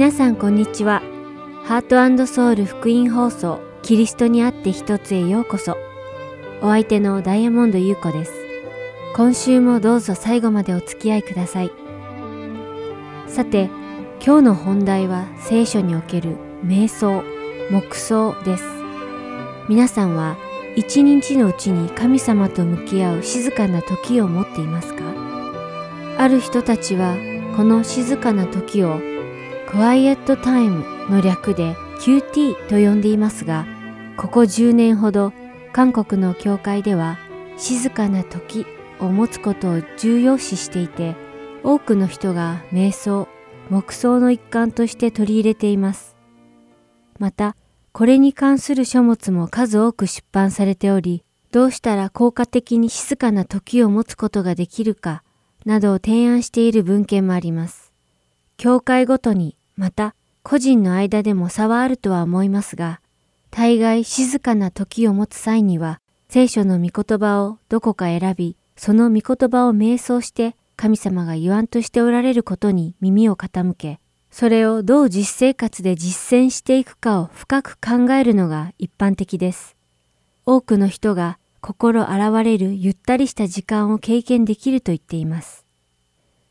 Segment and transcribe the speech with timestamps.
[0.00, 1.02] 皆さんこんにちは。
[1.66, 5.76] ハートソウル福音放送キリストにあって一つへようこそ。
[6.62, 8.32] お相手のダイヤモンド優子です。
[9.14, 11.72] 今週もどうぞ最後までお付き合いください。
[13.26, 13.68] さて、
[14.24, 17.22] 今日の本題は聖書における瞑想、
[17.70, 18.64] 黙想です。
[19.68, 20.38] 皆さんは
[20.76, 25.02] 一日のうちに神様と向き合う静かな時を持っていますか？
[26.16, 27.16] ある人たちは
[27.54, 28.98] この静かな時を
[29.70, 33.66] クワイエットタイムの略で QT と呼んでいますが、
[34.16, 35.32] ここ10年ほど
[35.72, 37.18] 韓国の教会では
[37.56, 38.66] 静かな時
[38.98, 41.14] を持つことを重要視していて、
[41.62, 43.28] 多くの人が瞑想、
[43.68, 46.16] 黙想の一環として取り入れています。
[47.20, 47.54] また、
[47.92, 55.22] これに関する書物も数多く出版されており、どうしたら効果的に静かな時を持つことができるか、
[55.64, 57.92] などを提案している文献もあります。
[58.56, 63.00] 教会ごとに、また個人の間でも差はあるとは思いますが、
[63.50, 79.76] 大概静かな時を持つ際には、聖書の御言葉をどこか選び、その御言葉を瞑想して神様が言わんとしておられることに耳を傾け、それをどう実生活で実践していくかを深く考えるのが一般的です。
[80.44, 85.64] 多くの人が心現れるゆったりした時間を経験できると言っています。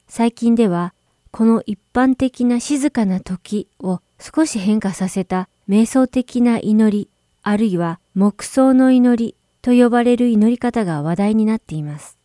[0.07, 0.95] 最近では、
[1.31, 7.09] この一般的な静かな時を少し変化させた瞑想的な祈り、
[7.43, 12.17] あるいは黙想の祈りと呼ばれる祈り方が話題になっています。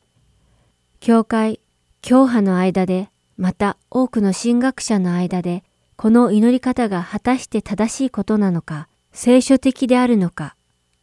[1.01, 1.61] 教会、
[2.01, 5.65] 教派の間で、また多くの神学者の間で、
[5.97, 10.57] この祈り方が果たして正しいことなのか、聖書的であるのか、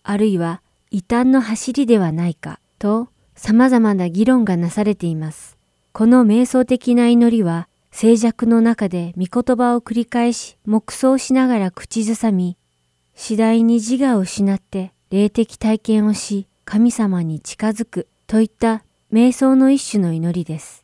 [0.03, 5.57] あるいは異端の走りではないか、と様々な議論がなされています。
[5.93, 12.57] この瞑想的な祈りは、静寂の中で御言葉を繰り返し、黙想しながら口ずさみ、
[13.15, 20.83] 次第に自我を失って霊的体験をし、神様に近づくといった瞑想の一種の祈りです。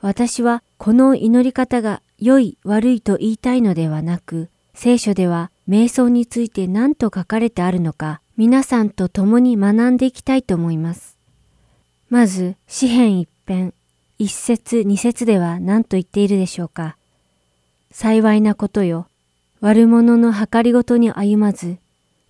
[0.00, 11.16] 私はこの祈り方が良い悪いと言いたいのではなく、聖書では瞑想について何と書かれてあるのか、皆さんと共に学んでいきたいと思います。
[12.08, 13.74] まず、詩篇一編、
[14.22, 16.96] 一節二節では何と言っているでしょうか。
[17.90, 19.08] 幸いなことよ。
[19.60, 21.78] 悪者の計りごとに歩まず、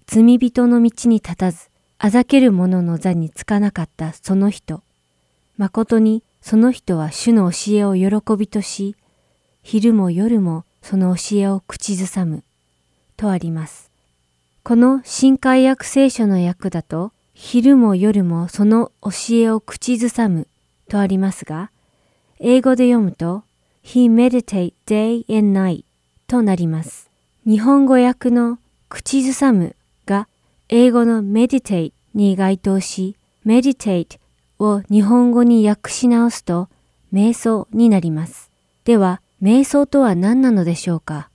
[0.07, 4.83] 罪人の道に立たず、あざける者の座につかなかったその人。
[5.59, 8.97] 誠にその人は主の教えを喜びとし、
[9.63, 12.43] 昼も夜もその教えを口ずさむ。
[13.19, 13.91] とあります。
[14.63, 20.49] この新海訳聖書の訳だと、昼も夜もその教えを口ずさむ
[20.89, 21.71] とありますが、
[22.45, 23.45] 英語で読むと
[23.85, 25.85] He meditate day and night
[26.27, 27.09] となります。
[27.47, 28.59] 日本語訳の
[28.89, 29.77] 口ずさむ
[30.07, 30.27] が
[30.69, 33.15] 英語の meditate に該当し、
[33.47, 34.19] meditate
[34.59, 36.69] を日本語に訳し直すと
[37.13, 38.51] 瞑想になります。
[38.83, 41.29] では、瞑想とは何なのでしょうか？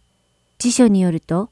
[0.59, 1.49] 辞書によると、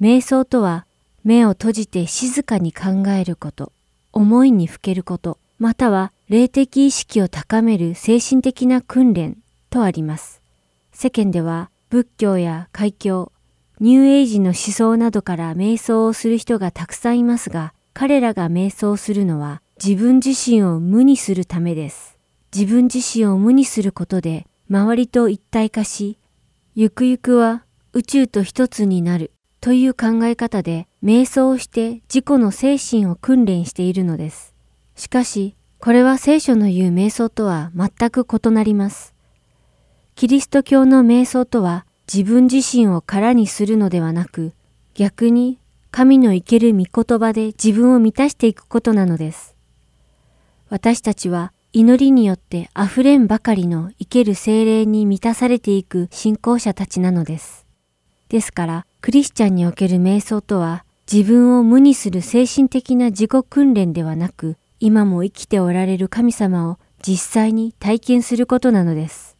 [0.00, 0.84] 瞑想とは
[1.22, 3.70] 目を閉じて静かに考えること、
[4.12, 9.36] 思いにふけること、または霊的意識を高める精神的な訓練
[9.68, 10.40] とあります。
[10.90, 13.30] 世間では仏教や海教、
[13.78, 22.16] ニューエイジの思想などから瞑想をする人がたくさんいますが、彼らが瞑想するのは自分自身を無にするためです。
[22.54, 26.18] 自分自身を無にすることで周りと一体化し、
[26.74, 29.30] ゆくゆくは宇宙と一つになる
[29.60, 34.54] という考え方で瞑想をして自己の精神を訓練しているのです。
[34.96, 39.14] しかし、これは聖書の言う瞑想とは全く異なります。
[40.14, 44.52] キリスト教の瞑想とは自分自身を空にするのではなく、
[44.94, 45.58] 逆に
[45.90, 49.54] 神の生ける御言葉で自分を満たしていくことなのです。
[50.68, 57.66] 私たちは祈りによって溢れんばかりの生ける精霊に満たされていく信仰者たちなのです。
[58.28, 69.33] ですから、クリスチャンにおける瞑想とは自分を無にする精神的な自己訓練ではなく、今も生きておられる神様を実際に体験することなのです。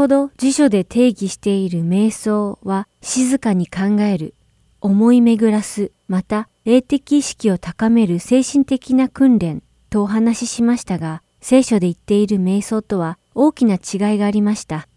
[0.00, 4.32] ほど辞書で定義している瞑想は静かに考える、
[4.80, 14.88] 思い巡らす、また霊的意識を高める精神的な訓練とお話ししましたが、聖書で言っている瞑想とは大きな違いがありました。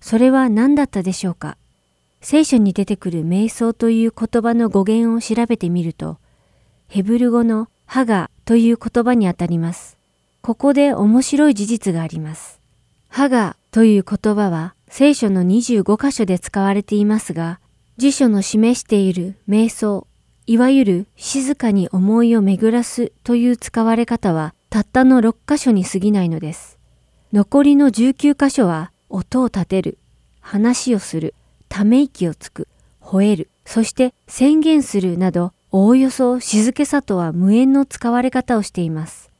[0.00, 1.58] それは何だったでしょうか？
[2.22, 6.16] 聖書に出てくる瞑想という言葉の語源を調べてみると、
[6.88, 9.98] ヘブル語のハガという言葉にあたります。
[10.40, 12.58] ここで面白い事実があります。
[13.10, 17.58] ハガという言葉は聖書の25箇所で使われていますが、
[17.96, 20.06] 辞書の示している瞑想、
[20.46, 26.78] いわゆる静かに思いを巡らすという使われ方はたったの6箇所に過ぎないのです。
[27.32, 29.96] 残りの19箇所は音を立てる、
[30.40, 31.34] 話をする、
[31.70, 32.68] ため息をつく、
[33.00, 39.30] 吠える、そして宣言するなど、おおよそ静けさとは無縁の使われ方をしています。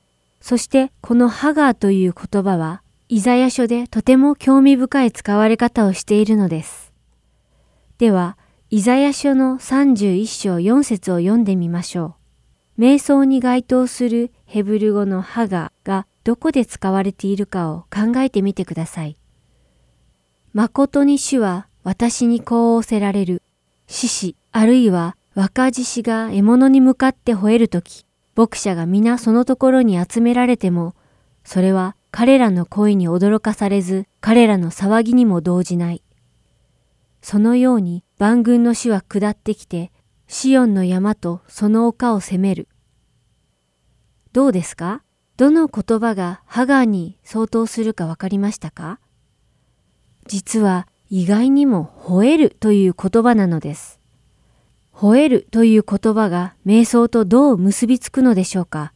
[0.41, 2.82] そしてこのハガーという言葉は、
[3.12, 6.95] イザヤ書でとても興味深い使われ方をしているのです。
[7.99, 8.38] では、
[8.71, 12.16] イザヤ書の31章4節を読んでみましょ
[12.78, 12.81] う。
[12.81, 19.19] 瞑想に該当するヘブル語のハガがどこで使われているかを考えてみてください。
[20.54, 23.42] 誠に主は私にこう仰せられる。
[23.88, 30.95] 獅子あるいは若獅子が獲物に向かって吠えるとき、牧者が皆そのところに集められても、
[31.45, 36.02] それは彼らの声に驚かされず、彼らの騒ぎにも動じない。
[37.23, 39.90] そのように万軍の死は下ってきて、
[40.28, 42.69] シオンの山とその丘を攻める。
[44.33, 45.02] どうですか？
[45.38, 49.00] どの言葉がハガーに相当するかわかりましたか？
[50.26, 54.00] 実は意外にも吠えるという言葉なのです。
[54.95, 58.92] 吠えるという言葉が瞑想とどう結びつくのでしょうか？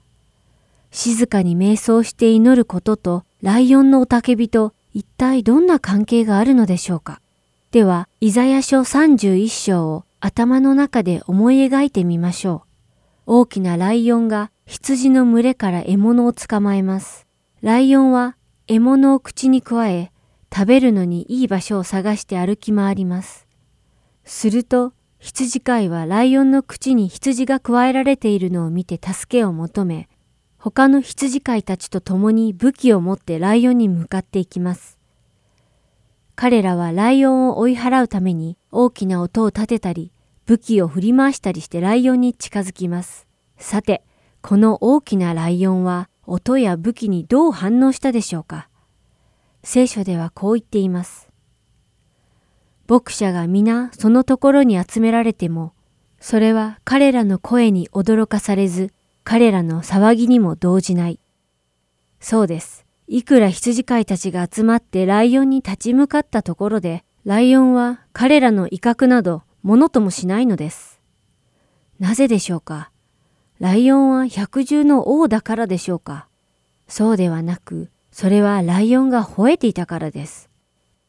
[0.91, 7.21] 静かに瞑想して祈ることとライオンの雄たけびと一体どんな関係があるのでしょうか
[7.71, 12.65] では、イザヤ書31章を頭の中で思い描いてみましょ
[13.27, 13.37] う。
[13.41, 17.27] 大きなライオンが羊の群れから獲物を捕まえます。
[17.61, 20.13] ライオンは獲物を口に加え、
[20.53, 23.47] 食べるのにいい場所を探して歩き回ります。
[24.25, 30.09] すると、羊飼いはライオンの口に羊が加えられているのを見て助けを求め、
[30.67, 34.99] 他の羊飼いたちと共に武器を持ってライオンに向かっていきます。
[36.35, 40.11] 彼らはライオンを追い払うために大きな音を立てたり、
[40.45, 43.29] 武器を振り回したりしてライオンに近づきます。
[43.59, 44.03] さて、
[44.43, 48.69] この大きなライオンは音や武器にどう反応したでしょうか？
[49.63, 51.29] 聖書ではこう言っています。
[52.89, 55.75] 牧者が皆そのところに集められても、
[56.19, 58.93] それは彼らの声に驚かされず、
[59.29, 61.19] 彼らの騒ぎにも動じない。
[62.21, 62.87] そうです。
[63.09, 71.01] いくら羊飼いたちが集まってライオンに立ち向かったところで、ライオンは彼らの威嚇などものともしないのです。
[71.99, 72.93] なぜでしょうか？
[73.59, 76.29] ライオンは百獣の王だからでしょうか？
[76.87, 80.49] そうではなく、それはライオンが吠えていたからです。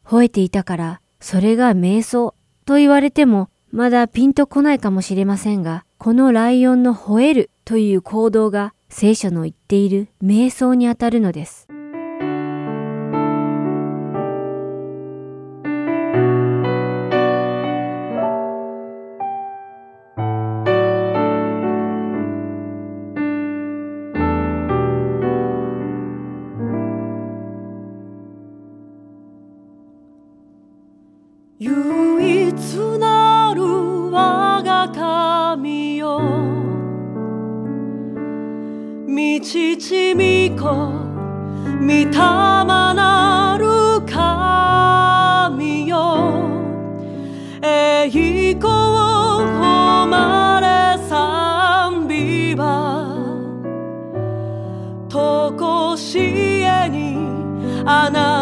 [0.04, 2.34] 吠えていたから、それが瞑想
[2.66, 11.68] と言われても、まだピンとこないかもしれませんが、このライオンの吠えるという行動が聖書の言っている瞑想にあたるのです。
[39.80, 40.64] 父御子
[41.80, 46.34] 御霊なる神よ。
[47.62, 52.64] 栄光を誉れ賛美は
[55.08, 57.18] とこしえに
[57.86, 58.37] あなた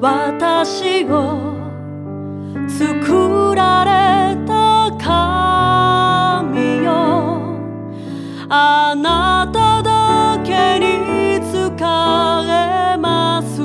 [0.00, 1.58] 私を
[2.66, 7.42] 作られた神よ。
[8.48, 13.60] あなただけに仕えます。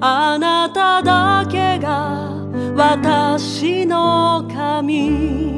[0.00, 2.30] あなただけが
[2.76, 5.57] 私の神。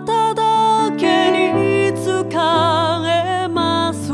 [0.00, 2.12] ただけに使
[3.06, 4.12] えます。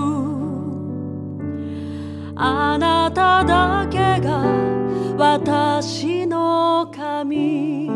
[2.37, 4.45] あなただけが
[5.17, 7.89] 私の神。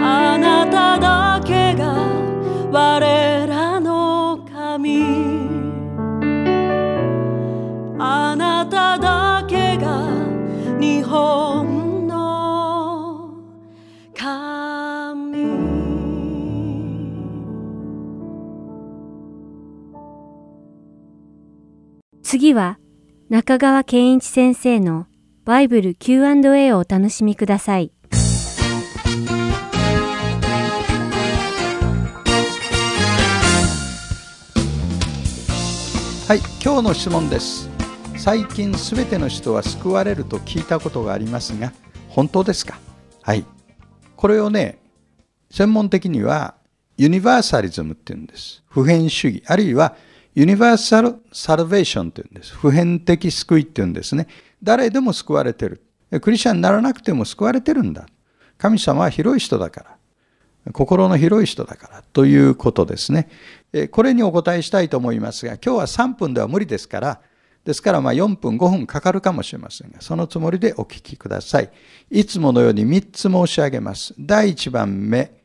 [0.00, 1.94] あなただけが
[2.70, 5.48] 我らの神。
[7.98, 10.08] あなただけが
[10.80, 11.47] 日本
[22.48, 22.78] 次は
[23.28, 25.06] 中川健一先生の
[25.44, 27.92] バイブル Q&A をお楽しみください。
[36.26, 37.68] はい、今日の質問です。
[38.16, 41.74] 最近すべての人は救われると聞いたことがありますが、
[42.08, 42.78] 本当ですか？
[43.20, 43.44] はい。
[44.16, 44.78] これをね、
[45.50, 46.54] 専門的には
[46.96, 48.64] ユニバーサリズムって言うんです。
[48.70, 49.96] 普遍主義、あるいは
[50.38, 52.54] ユニバーサルサルベーションって言うんです。
[52.54, 54.28] 普遍的救いって言うんですね。
[54.62, 55.82] 誰でも救われてる。
[56.20, 58.06] クリスチャンにならなくても救われてるんだ。
[58.56, 59.98] 神様は広い人だか
[60.64, 60.72] ら。
[60.72, 63.28] 心の広い人だからということですね。
[63.90, 67.20] これにお答えしたいと思いますが、今日は3分では無理ですから、
[67.64, 71.70] ですからま4分、5分かかるかもしれませんが、そのつもりでお聞きください。
[72.12, 74.14] いつものように3つ申し上げます。
[74.16, 75.42] 第1番目、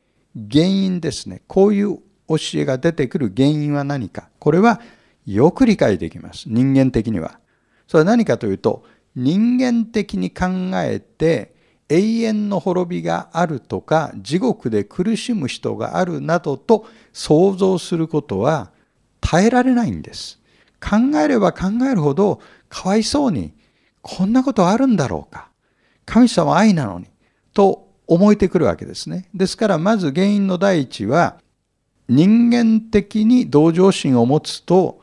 [0.52, 1.42] 原因ですね。
[1.48, 4.30] こういう教えが出てくる原因は何か。
[4.40, 4.82] これは
[5.26, 6.46] よく理解できます。
[6.48, 7.40] 人間的には。
[7.88, 8.84] それは何かというと、
[9.16, 11.54] 人間的に考えて、
[11.90, 18.72] 永遠の滅びがあるとか地獄で苦しむ人があるなどと想像することは
[19.22, 20.40] 耐えられないんです。
[20.82, 23.54] 考えれば考えるほどかわいそうに
[24.02, 25.50] こんなことあるんだろうか。
[26.06, 27.08] 神様愛なのに
[27.54, 29.30] と思えてくるわけですね。
[29.34, 31.38] ですからまず原因の第一は
[32.10, 35.02] 人間的に同情心を持つと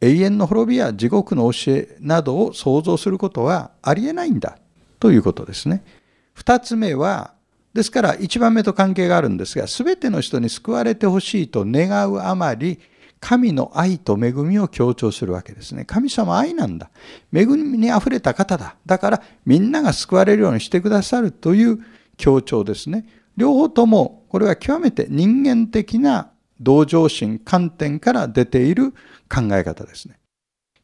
[0.00, 4.58] 永遠の滅びや地獄の教えなどを想像することはありえないんだ
[5.00, 5.84] ということですね。
[6.34, 7.32] 二つ目は、
[7.72, 12.78] ですから一番目と関係があるんですが、すべての人に救われてほしいと願うあまり、
[13.20, 15.84] 神の愛と恵みを強調するわけですね。
[15.84, 16.90] 神様愛なんだ。
[17.32, 18.76] 恵みに溢れた方だ。
[18.84, 21.78] だからみんなが救われるようにしてくださるという
[22.18, 23.06] 強調ですね。
[23.36, 28.92] 両方ともこれは極めて人間的な同情心、観点から出ている
[29.34, 30.18] 考え方ですね。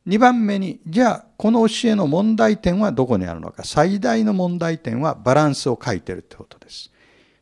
[0.06, 3.64] 2番目に、じゃあこの教えの問題点はどこにあるのか。
[3.64, 6.90] 最大の問題点はバランスを書いてるということです。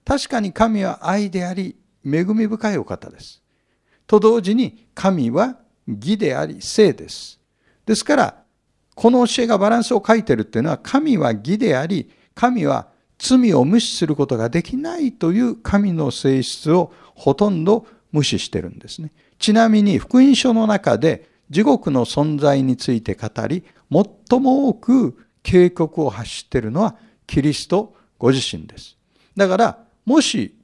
[0.05, 3.41] 確かに神は愛であり、恵み深いお方です。
[4.09, 7.39] と同時に神は義であり、聖です。
[7.87, 8.43] ですから、
[8.97, 12.90] この教えがバランスを書いてるっていうのは、神は義であり、神は
[13.21, 19.13] 罪を無視することができないという神の性質をほとんど無視してるんですね。
[19.39, 23.63] ちなみに福音書の中で地獄の存在について語り、
[24.29, 28.97] 最も多く警告を発しているのはキリストご自身です。
[29.37, 30.55] だから、もし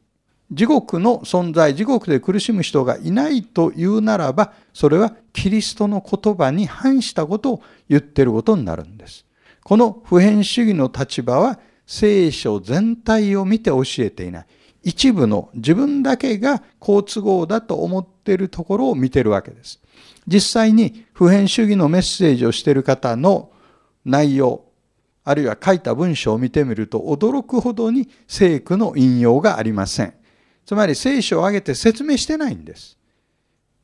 [0.51, 9.27] 地獄の存在、地獄で苦しむ人がいないというならば、それはキリストの言葉に反したことを言っていることになるんです。
[9.63, 14.47] この普遍主義の立場は聖書全体を見て教えていない。
[14.83, 19.81] 一部の自分だけが好都合だと思っているところを見ているわけです。
[20.27, 23.51] 実際に普遍主義のメッセージをしている方の
[24.05, 24.65] 内容、
[25.25, 30.15] あるいは書いた文章を見てみると驚くほどに聖句の引用がありません。
[30.65, 32.97] つまり聖書を挙げて説明してないんです。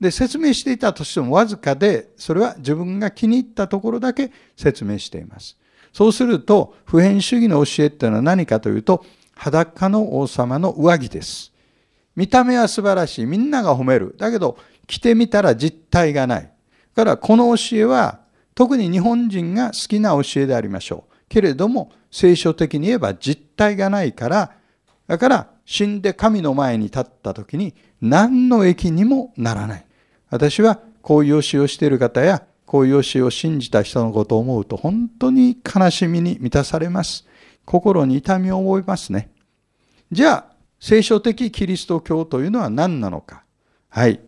[0.01, 5.57] で、説明していたとしてもわずかで、それは自分が気に入ったところだけ説明しています。
[5.93, 11.53] そうすると、普遍主義の教えっていうのは何かというと、裸の王様の上着です。
[12.17, 13.27] 見た目は素晴らしい。
[13.27, 14.15] みんなが褒める。
[14.19, 16.53] だけど、着てみたら実体がない。
[16.95, 18.21] だからこの教えは
[18.55, 21.15] 特に日本人が好きな教えでありましょう。
[21.29, 24.53] けれども聖書的に言えば実体がないから、
[25.07, 29.87] だから死んで神の前に立った時に何の益にもならない。
[30.31, 37.27] 私はこういう教えをしている方やこういう教えを信じた人のことを思うと本当に悲しみに満たされます。
[37.67, 39.31] 心に痛みを覚えますね。
[40.11, 40.47] じゃあ、
[40.81, 43.45] 聖書的キリスト教というのは何なのか。
[43.91, 44.21] はい。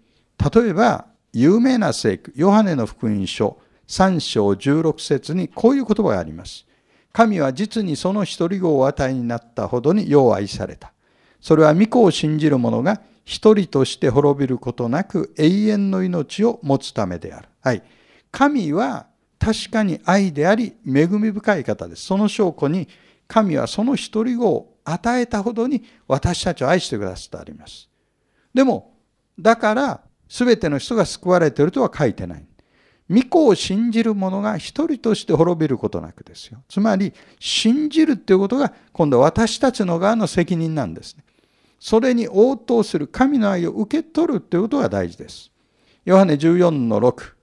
[0.55, 3.57] 例えば、有名な聖句、ヨハネの福音書
[3.89, 6.67] 3章16節にこういう言葉があります。
[7.15, 10.93] 神は実にその一人子を与えになったほどによう愛された。
[11.41, 17.49] それは御子を信じる者が一人として滅びることなく永遠の命を持つためである。
[17.63, 17.83] はい。
[18.35, 19.07] 神は
[19.39, 22.03] 確かに愛であり恵み深い方です。
[22.03, 22.89] その証拠に
[23.29, 27.89] 神はその一人子を与えたほどに私たちを愛してくださってあります。
[28.53, 28.97] でも、
[29.39, 32.45] だから全ての人が救われているとは書いてない。
[33.09, 36.59] 御子を信じる者が一人として滅びることなくですよ。
[36.69, 41.23] つまり、信じるっていうことが今度は私たちの側の責任なんですね。
[41.79, 45.53] それに応答する神の愛を受け取るということが大事です。
[46.05, 47.34] ヨハネ14の6。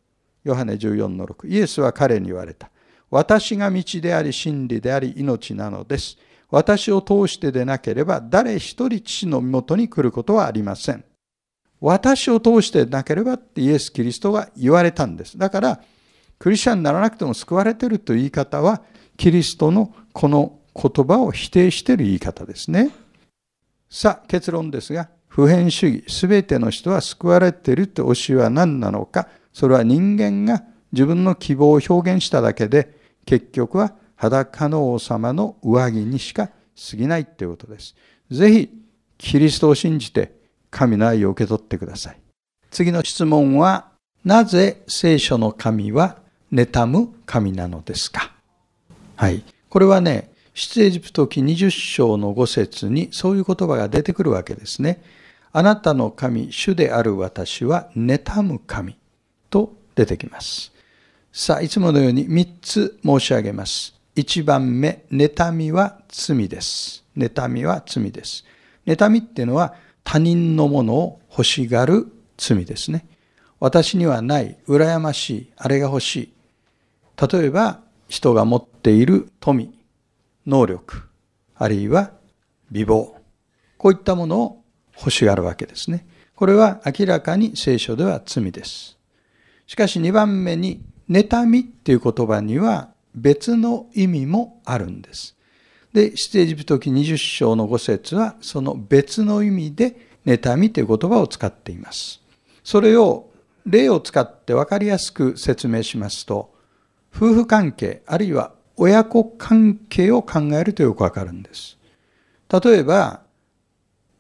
[0.43, 1.47] ヨハネ14の6。
[1.47, 2.69] イエスは彼に言われた。
[3.09, 6.17] 私が道であり真理であり命なのです。
[6.49, 11.03] 私を通してでなければ誰一人父の身元に来ることはありません。
[11.79, 15.37] 私を通してでなければってイエス・キリストが言われたんです。
[15.37, 15.81] だから、
[16.37, 18.83] クリスチャンにならなくても救われてるという言い方は、
[19.17, 22.91] キリストのこの言葉を否定している言い方ですね。
[23.89, 36.47] さあ、結論ですが、普遍主義、すべての人は救われていると教えは何なのか、それは人間が自分の希望を表現しただけで、結局は裸の王様の上着にしか
[36.89, 37.95] 過ぎないということです。
[38.29, 38.69] ぜひ、
[39.17, 42.17] キリストを信じて、神の愛を受け取ってください。
[42.69, 43.89] 次の質問は、
[44.23, 46.17] なぜ聖書の神は
[46.51, 48.33] 妬む神なのですか？
[49.15, 49.43] はい。
[49.69, 55.01] これはね、出エジプト記20章の5節にそういう言葉が出てくるわけですね。
[55.51, 58.97] あなたの神、主である私は妬む神
[59.51, 60.71] と出てきます。
[61.31, 63.93] さあ、いつものように3つ申し上げます。
[64.15, 67.03] 1番目、妬みは罪です。
[67.15, 68.43] 妬みは罪です。
[68.85, 73.05] 妬みっていうのは他人のものを欲しがる罪ですね。
[73.59, 76.33] 私にはない、羨ましい、あれが欲しい。
[77.31, 79.71] 例えば、人が持っている富、
[80.45, 81.03] 能力、
[81.55, 82.11] あるいは
[82.71, 83.13] 美貌。
[83.77, 84.63] こういったものを
[84.97, 86.05] 欲しがるわけですね。
[86.35, 88.97] これは明らかに聖書では罪です。
[89.71, 95.37] しかし2番目に、妬みっていう言葉には別の意味もあるんです。
[95.93, 102.19] で、出エジプト記20章の5節は、その別の意味で、妬みという言葉を使っています。
[102.65, 103.29] それを
[103.65, 106.53] 例を使って分かりやすく説明しますと、
[107.15, 111.77] 夫婦関係、あるいは親子関係を考えるとよくわかるんです。
[112.61, 113.20] 例えば、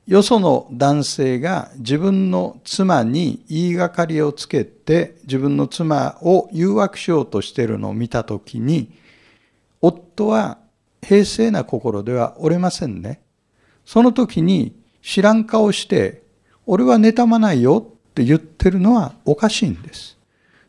[0.07, 8.91] よその男性が自分の妻に言いがかりをつけて自分の妻を誘惑しようとしているのを見たときに、
[9.79, 10.57] 夫は
[11.03, 13.21] 平静な心ではおれませんね。
[13.85, 16.23] その時に知らん顔して、
[16.65, 20.17] 俺は妬まないよって言ってるのはおかしいんです。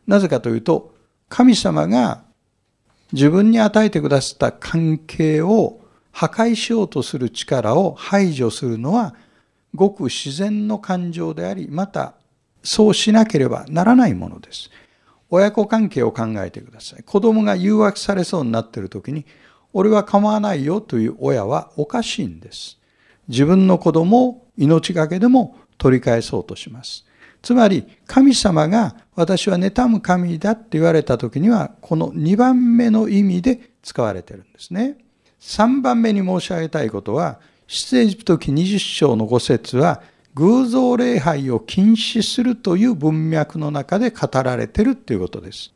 [0.05, 0.93] なぜかというと、
[1.27, 2.23] 神様が
[3.11, 5.79] 自分に与えてくださった関係を
[6.13, 9.15] 破壊しようとする力を排除するのは、
[9.75, 12.13] ごく自然の感情であり、また
[12.61, 14.69] そうしなければならないものです。
[15.31, 17.03] 親子関係を考えてください。
[17.03, 19.25] 子供が誘惑されそうになっている時に、
[19.73, 22.77] 俺は構わないよという親はおかしいんです。
[23.27, 27.05] 自分の子供を命がけでも取り返そうとします。
[27.41, 34.97] つまり、神様が私は妬む神だって言われた時には、この2番目の意味で使われているんですね。
[35.43, 40.01] 3番目に申し上げたいことは、出エジプト記20章の5節は、
[40.35, 45.73] 偶像礼拝を禁止するという文脈の中で語られてるっていうことです。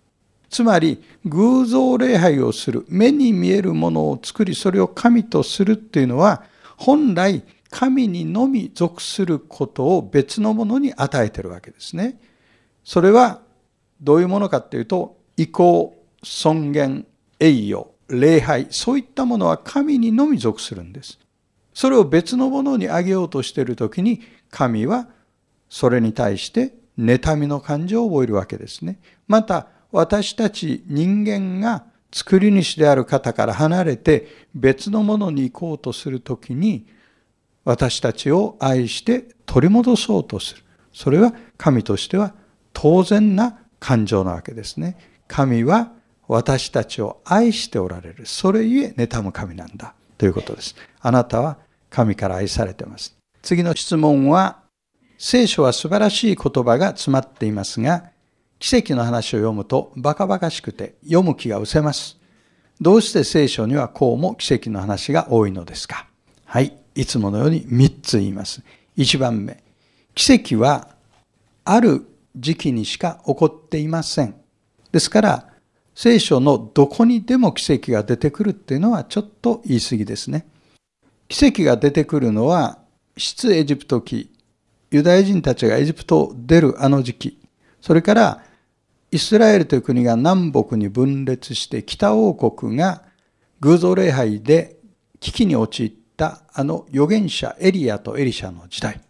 [0.50, 6.44] つまり、偶像礼拝をする、目に見えるものを作り、それを神とするっていうのは、
[6.78, 12.18] 本来、神にのみ属することを別のものに与えているわけですね。
[12.86, 13.42] それは、
[14.02, 17.06] どういうものかっていうと、意向、尊厳、
[17.42, 21.20] 栄誉、礼拝、そういったものは神にのみ属するんです。
[21.74, 25.08] それを別のものにあげようとしている時に神は
[25.70, 29.00] それに対して妬みの感情を覚えるわけですね。
[29.28, 36.88] また私たち人間が作り主である方から離れて別のものに行こうとする時に
[37.64, 40.64] 私たちを愛して取り戻そうとする。
[40.94, 42.34] それは神としては
[42.74, 44.98] 当然な感情なわけですね。
[45.28, 45.92] 神は
[46.28, 48.26] 私たちを愛しておられる。
[48.26, 49.94] それゆえ妬む神なんだ。
[50.18, 50.76] ということです。
[51.00, 51.58] あなたは
[51.90, 53.16] 神から愛されています。
[53.42, 54.60] 次の質問は、
[55.18, 58.12] 聖書は素晴らしい言葉が詰まっていますが、
[58.60, 62.18] 奇跡の話を読むとバカバカしくて読む気が失せます。
[62.82, 66.08] どうして聖書にはこうも奇跡の話が多いのですか？
[66.46, 66.78] はい。
[66.96, 68.64] いつものように3つ言います。
[68.98, 69.64] 1番目。
[70.16, 70.96] 奇跡は
[71.64, 74.36] ある時期にしか起こっていません。
[74.92, 75.54] ですから、
[76.00, 80.46] 聖書のどこにでも奇跡が出てくるっていうのはちょっと言い過ぎですね。
[81.28, 82.78] 奇跡が出てくるのは、
[83.18, 84.32] 出エジプト期、
[84.92, 87.40] ユダヤ人たちがエジプトを出るあの時期、
[87.82, 88.44] それから
[89.10, 93.02] イスラエルという国が南北に分裂して北王国が
[93.62, 94.78] 偶像礼拝で
[95.20, 99.02] 危機に陥ったあの預言者エリアとエリシャの時代。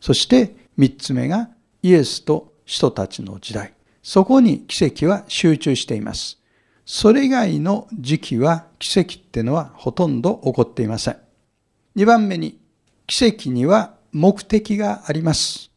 [0.00, 1.50] そして三つ目が
[1.82, 3.74] イエスと人たちの時代。
[4.02, 6.38] そこに奇跡は集中しています。
[6.84, 11.16] それ以外の時期は奇跡ってのはほとんど起こっていません。
[11.96, 12.58] 2番目に、
[13.06, 15.70] 奇跡には目的があります。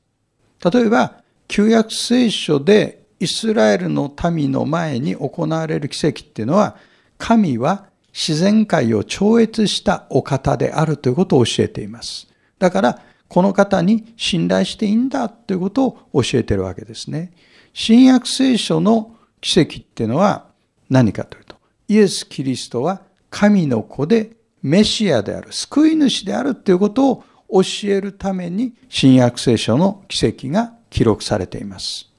[0.64, 6.78] 例えば、旧約聖書でイスラエルの民の前に行われる奇跡っていうのは、
[7.18, 12.28] 神は自然界を超越したお方であるということを教えています。
[12.58, 17.32] だから、この方に信頼していいんだということを教えているわけですね。
[17.78, 20.46] 新約聖書の奇跡っていうのは
[20.90, 21.58] 何かというと、
[21.90, 24.32] イエス・キリストは神の子で
[24.64, 32.10] メシアである、救い主であるということを教えるために新約聖書の奇跡が記録されています。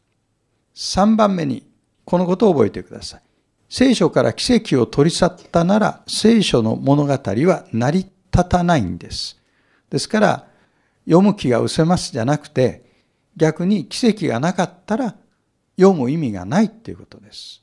[0.74, 1.66] 3番目に
[2.04, 3.22] このことを覚えてください。
[3.70, 7.98] 聖書から奇跡を取り去ったなら聖書の物語は成り
[8.30, 9.40] 立たないんです。
[9.88, 10.46] ですから
[11.06, 12.84] 読む気が失せますじゃなくて
[13.38, 15.16] 逆に奇跡がなかったら
[15.76, 17.62] 読む意味がないっていうことです。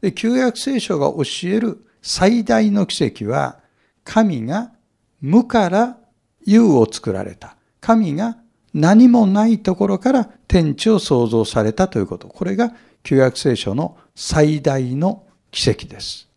[0.00, 3.58] で旧約聖書が教える最大の奇跡は
[4.04, 4.72] 神が
[5.20, 5.96] 無から
[6.44, 7.56] 有を作られた。
[7.80, 8.36] 神が
[8.74, 12.28] 何もないところから天地を創造されたということ。
[12.28, 12.72] これが
[13.02, 16.28] 旧約聖書の最大の奇跡です。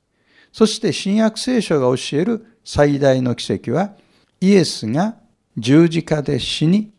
[0.53, 3.93] そして新約聖書が教える最大の奇跡は
[4.39, 5.15] イエスが
[5.57, 6.91] 十字架で死に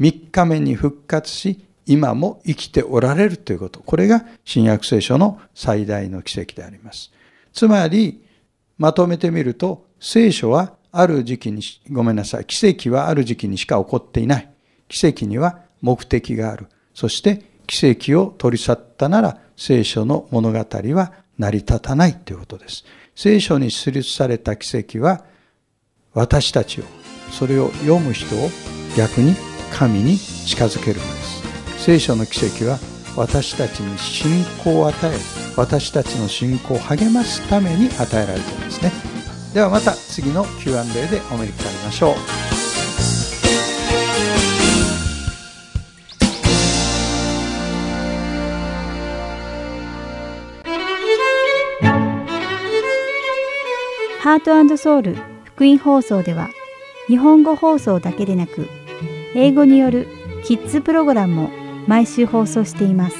[0.00, 3.80] 3日目に復活し今も生きておられるということ。
[3.80, 7.12] これが新約聖書の最大の奇跡であります。
[7.52, 8.24] つまり
[8.78, 14.48] まとめてみると聖書はある時期に、ごめんなさい、奇跡はある時期にしか起こっていない。
[14.88, 16.66] 奇跡には目的がある。
[16.94, 22.84] そして奇跡を取り去ったなら聖書の物語は成り立たないということです。
[23.16, 25.24] 聖書に記された奇跡は
[26.12, 26.84] 私たちを、
[27.30, 28.48] それを読む人を
[28.96, 29.34] 逆に
[29.72, 31.23] 神に近づけるのです。
[31.78, 32.78] 聖書の奇跡は
[33.16, 35.16] 私たちに信仰を与え、
[35.56, 38.92] 私たちの信仰を励ますために与えられているんですね。
[39.52, 42.14] ではまた次の Q&A でお目にかかりましょう。
[54.20, 56.48] ハートソウル福音放送では
[57.08, 58.66] 日本語放送だけでなく
[59.36, 60.08] 英語による
[60.44, 63.16] キッズプログラムも毎週放送しています。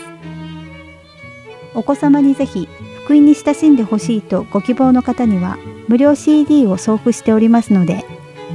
[1.75, 2.69] お子様にぜひ
[3.05, 8.05] 福音に親しんでほしいとご希望の方には無料 CD を送付しておりますので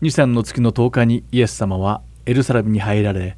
[0.03, 3.35] 2歳の月の10日にイエス様はエルサレムに入られ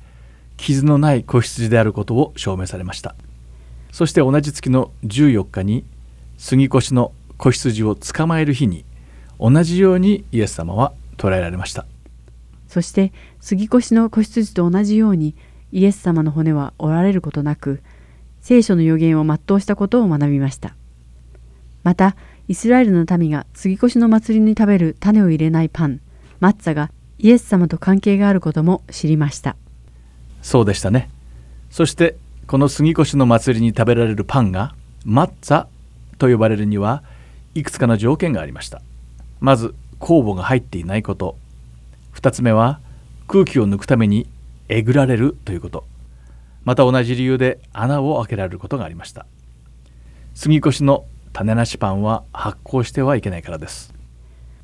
[0.58, 3.16] 傷のない子羊であることを証明されました。
[3.90, 5.86] そして同じ月の14日に
[6.38, 8.84] 杉越の子羊を捕まえる日に
[9.40, 11.86] 同じようにイエス様は捕らえられました。
[12.68, 15.36] そして杉越の子羊と同じように
[15.72, 17.82] イエス様の骨は折られることなく
[18.42, 20.76] 聖書の予言を全うしたことを学びました
[21.84, 22.16] また
[22.48, 26.02] イスラエルの民が杉越の祭りに食べる種を入れないパン
[26.40, 29.56] マッツァがイエス様と関係があることも知りました。
[30.42, 31.10] そうでしたね。
[31.70, 32.16] そして
[32.48, 34.74] この杉越の祭りに食べられるパンが
[35.06, 35.68] マッツァ
[36.18, 37.04] と呼ばれるには
[37.56, 38.82] いくつかの条件がありました。
[39.40, 41.38] まず酵母が入っていないこと。
[42.16, 42.80] 2つ目は
[43.28, 44.28] 空気を抜くために
[44.68, 45.86] えぐられるということ。
[46.64, 49.26] また同じ理由で穴を開けられることがありました。
[50.34, 53.94] 杉越の種なしパンは発酵してはいけないからです。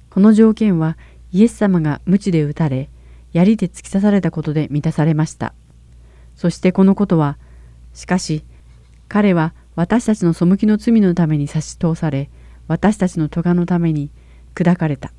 [0.10, 0.98] この条件は
[1.32, 2.90] イエス様が鞭で打たれ
[3.34, 5.54] 槍で突き刺されたことで満たされました。
[6.36, 7.38] そしてこのことは
[7.94, 8.44] しかし
[9.08, 12.30] 彼は私たちの背きの罪のために差し通され
[12.68, 14.12] 私たちの咎のために
[14.56, 15.12] 砕かれた。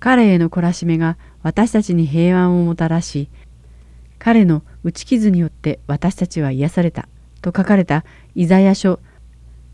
[0.00, 3.28] 彼への懲らしめが私たちに平安をもたらし
[4.18, 7.08] 彼の打ち傷によって私たちは癒された
[7.40, 8.98] と書かれたイザヤ書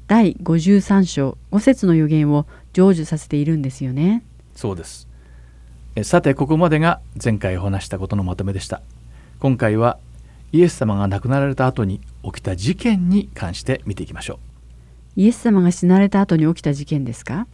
[0.09, 4.25] 第53章5節の予言を成就させているんですよね。
[4.55, 5.07] そうです。
[5.95, 8.81] えさてここまでが前回お話したことのまとめでした。
[9.39, 9.99] 今回は
[10.53, 14.41] イエス様が亡くなられた後に起きた事件に関して見ていきましょ
[15.15, 17.47] イエス様が死なれた後に起きた事件ですか？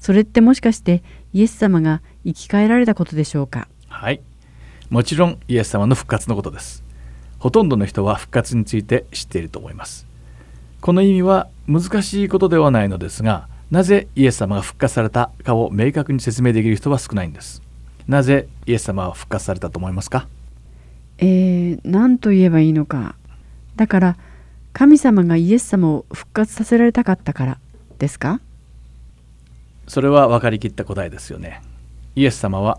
[0.00, 3.68] それってもしかしてイエス様が生き返られたことでしょうか？
[3.88, 4.20] うはい。
[4.90, 6.82] もちろんイエス様の復活のことです。
[7.38, 10.07] ほとんどの人は復活について知っていると思います
[10.80, 17.62] この意味は難しいことではないのですがなぜイエス様が復活されたかを明確に説明できる人は少ないんです。
[18.06, 20.26] なぜイエス様は復活されたと思いますか？
[21.18, 23.16] えー、何と言えばいいのか。
[23.76, 24.16] だから
[24.72, 27.58] 神様がイエス様を復活させられたかったから
[27.98, 28.40] ですか？
[29.86, 31.60] それは分かりきった答えですよね。
[32.14, 32.78] イエス様は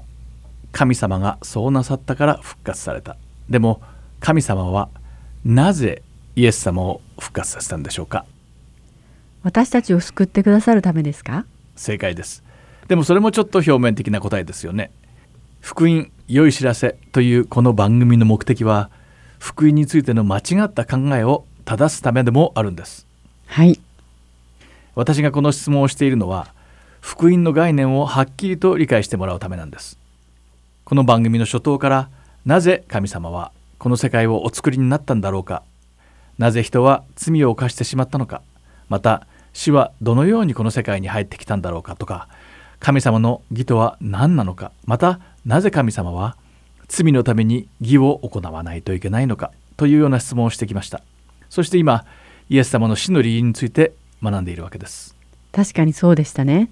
[0.71, 3.17] 神様がそうなさったから復活された。
[3.49, 3.81] でも
[4.19, 4.89] 神様は
[5.45, 6.01] なぜ
[6.35, 8.25] イエス様を復活させたんでしょうか？
[9.43, 11.45] 私たちを救ってくださるためですか？
[11.75, 12.43] 正解です。
[12.87, 14.91] でもそれもちょっと表面的な答えですよね。
[15.61, 18.89] 福音良い知らせというこの番組の目的は
[19.37, 23.05] 福音についての間違った考えを正すためでもあるんです。
[23.47, 23.79] はい。
[24.95, 26.53] 私がこの質問をしているのは
[27.01, 29.97] 福音の概念をはっきりと理解してもらうためなんです。
[30.83, 32.09] この番組の初頭から
[32.45, 35.63] なぜ神様はこの世界をお作りになったんだろうか
[36.39, 38.41] なぜ人は罪を犯してしまったのか。
[38.87, 42.27] また死はどのようにこの世界に入ってきたんだろうかとか。
[42.79, 44.71] 神様の義とは何なのか。
[44.85, 46.37] またなぜ神様は
[46.87, 49.51] 罪のために義を行わないといけないのか。
[49.75, 51.01] というような質問をしてきました。
[51.49, 52.05] そして今
[52.49, 53.91] イエス様の死の理由について
[54.23, 55.17] 学んでいるわけです。
[55.51, 56.69] 確かにそうでしたね。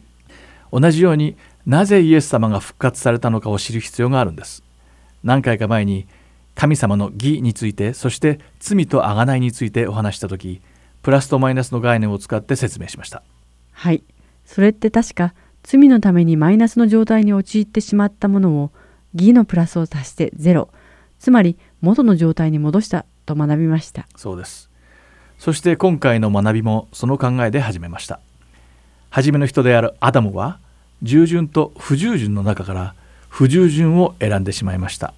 [0.72, 4.64] 同じようになぜイエス様が復活されたのかを知る必要があるんです。
[5.24, 6.08] 何回か前に
[6.58, 10.60] 神様の義についてそして罪と贖いについてお話した時
[11.04, 13.24] プラスとマイナスの概念を使って説明しました。
[13.72, 14.04] はい。
[14.44, 15.34] それって確か
[15.64, 18.72] 罪のためにマイナスの状態に陥ってしまったものを
[19.14, 20.70] 義のプラスを足してゼロ。
[21.20, 24.08] つまり元の状態に戻したと学びました。
[24.16, 24.70] そうです。
[25.38, 28.20] そして今回の学びもその考えで始めました。
[29.10, 30.60] 初めの人であるアダムは
[31.04, 32.96] 従順と不従順の中から
[33.30, 35.14] 不従順を選んでしまいました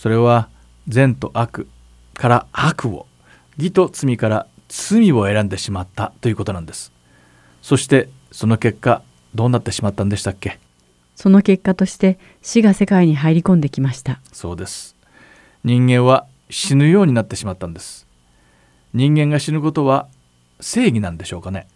[0.00, 0.48] それは
[0.88, 1.68] 善と悪
[2.14, 3.06] から悪を
[3.58, 6.90] 義と罪から罪を選んでしまったということなんです。
[7.60, 9.02] そしてその結果
[9.34, 10.58] どうなってしまったんでしたっけ？
[11.16, 14.20] その結果として死が世界に入り込んできました。
[14.32, 14.96] そうです。
[15.64, 18.06] 人間は死ぬようになってしまったんです。
[18.94, 20.08] 人間が死ぬことは
[20.60, 21.68] 正義なんでしょうかね？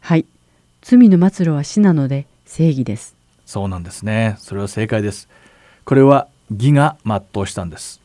[0.00, 0.24] はい。
[0.80, 3.14] 罪の末路は死なので正義です。
[3.44, 4.36] そうなんですね。
[4.38, 5.28] それは正解です。
[5.84, 8.00] これは義が全うしたんです。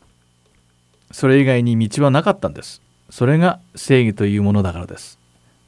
[1.12, 2.82] それ以外に道はなかったんです。
[3.10, 5.20] それが正義というものだからです。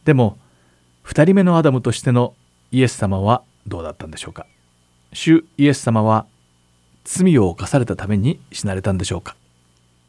[0.05, 0.37] でも
[1.05, 2.33] 2人目のアダムとしての
[2.71, 4.45] イエス様はどうだったんでしょうか。
[5.13, 6.25] 主イエス様は
[7.05, 9.35] 罪を犯されたために死なれたんでしょうか。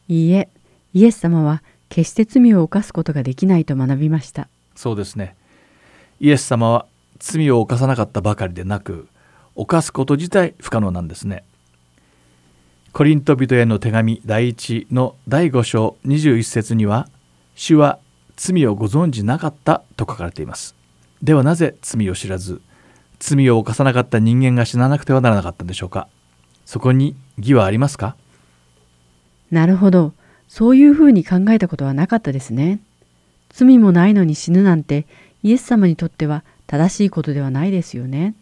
[0.08, 0.48] いいえ
[0.94, 4.48] イエス様は決して罪を犯すことができないと学びました。
[4.74, 5.36] そうですね。
[6.20, 6.86] イエス様は
[7.18, 9.08] 罪を犯さなかったばかりでなく
[9.54, 11.44] 犯すこと自体不可能なんですね
[12.98, 17.08] コリント人への手紙第1の第5章21節には
[17.54, 18.00] 主は
[18.34, 20.74] 罪をご存じなかったと書かれています
[21.22, 22.60] ではなぜ罪を知らず
[23.20, 26.08] 罪を犯さなかった人間が死ななくてはならなかったんでしょうか
[26.66, 28.16] そこに義はありますか？
[29.52, 30.12] なるほど。
[30.48, 32.80] そういうふうに考えたことはなかったですね。
[33.50, 35.06] 罪もないのに死ぬなんて
[35.44, 38.34] イエス様にとっては正しいことではないですよね。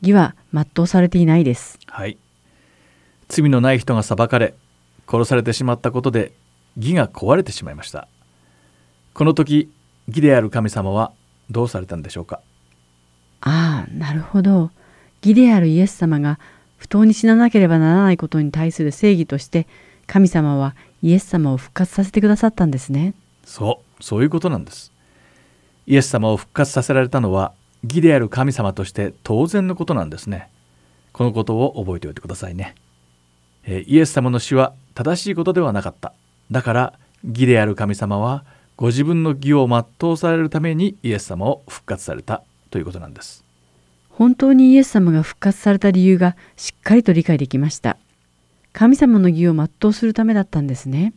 [0.00, 1.78] 義は全うされていないです。
[1.86, 2.16] はい
[3.34, 4.54] 罪のない人が裁かれ
[5.08, 6.32] 殺されてしまったことで
[6.76, 8.06] 義が壊れてしまいました。
[9.12, 9.72] この時
[10.06, 11.10] 義である神様は
[11.50, 12.40] どうされたんでしょうか？
[13.40, 14.70] ああ、なるほど。
[15.22, 16.38] 義であるイエス様が
[16.76, 19.66] 不当に死ななければならないことに対する正義として
[20.06, 23.14] 神様はイエス様を復活させてくださったんですね。
[23.44, 24.92] そうそういうことなんです。
[25.86, 30.48] イエス様を復活させられたのは義である神様として当然のことなんですね。
[31.12, 32.74] このことを覚えておいてくださいね。
[32.76, 32.84] えー
[33.66, 36.12] イエス様の死は正しいことではなかった
[36.50, 38.44] だから義である神様は
[38.76, 43.44] ご自分の義を全うされるためにイエス様を復活されたということなんです
[44.16, 47.96] 本当にイエス様が復活された理由がしっかりと理解できました。
[48.72, 51.14] 神様の義を全うするためだったんですね。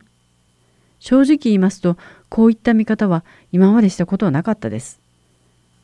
[0.98, 1.96] 正直言いますと、
[2.28, 5.00] こういった見方は今までしたことはなかったです。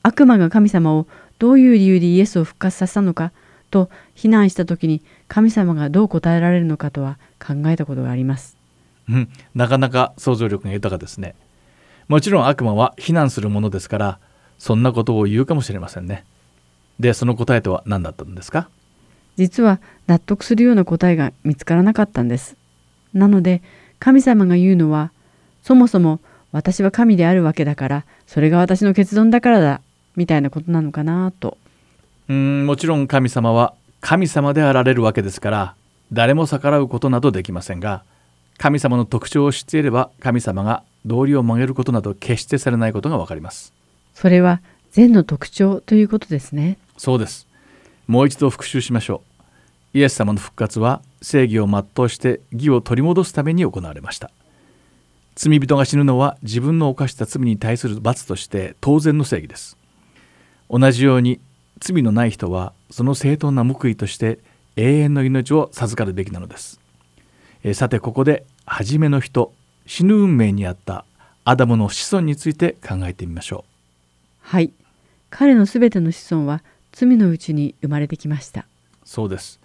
[0.03, 1.07] 悪魔が神様を
[1.39, 3.33] どういう理由でイエスを復活させたのか
[3.75, 8.57] と非難した時に神様がどう答えられるのかとは考えたことがあります。
[9.09, 11.35] うん、なかなか想像力が豊かですね。
[12.07, 14.19] もちろん悪魔は非難するものですから、
[14.59, 16.25] そんなことを言うかもしれませんね。
[17.01, 18.69] で、その答えとは何だったんですか？
[19.37, 22.57] 実は納得するような答えが見つからなかったんです。
[23.13, 23.61] なので
[23.99, 25.11] 神様が言うのは
[25.63, 26.21] そもそも
[26.53, 29.81] 私は神であるわけだからそれが私の結論だからだ
[30.15, 31.59] みたいなことなのかなと。
[32.29, 35.75] うーん、もちろん神様は神様であられるわけですから、
[36.13, 38.03] 誰も逆らうことなどできませんが、
[38.59, 43.73] 神様の特徴を知っていれば神様が道理を曲げることなど決してされないことがわかります。
[44.15, 44.61] それは
[44.93, 46.79] 善の特徴ということですね。
[46.97, 47.47] そうです。
[48.07, 49.23] もう一度復習しましょ
[49.95, 49.99] う。
[49.99, 54.31] イエス様の復活は正義を全うして義を取り戻すために行われました。
[55.35, 59.77] 罪人が死ぬのは自分の犯した罪に対する罰として当然の正義です。
[60.71, 61.41] 同じように
[61.81, 64.39] 罪のない人はその正当な報いとして
[64.77, 66.81] 永遠の命を授かるべきなのです。
[67.63, 69.53] えーさてここで初めの人
[69.87, 71.05] 死ぬ運命にあった
[71.45, 73.65] アダムの子孫について考えてみましょ
[74.41, 74.73] はい。
[75.31, 76.63] 彼のすべての子孫は
[76.93, 78.61] 罪のうちに生まれてきました。
[78.61, 78.65] う。
[79.05, 79.61] そうです。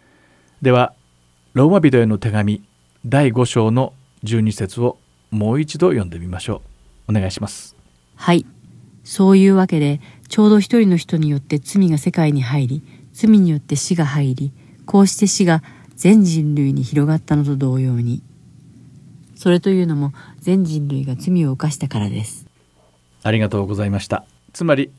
[0.62, 0.93] では
[1.53, 2.64] ローマ人への手紙
[3.05, 3.93] 第5章の
[4.24, 4.97] 12節を
[5.32, 6.62] もう一度読んでみましょ
[7.07, 7.12] う。
[7.12, 7.76] お願いします。
[8.16, 8.45] はい。
[9.03, 14.53] そういうわけで、ちょうど一人の人によって罪が世界に入り、罪によって死が入り、
[14.86, 15.63] こうして死が
[15.95, 18.21] 全人類に広がったのと同様に。
[19.36, 22.45] それというのも全人類が罪を犯したからです。
[23.23, 24.25] ありがとうございました。
[24.53, 24.91] つまり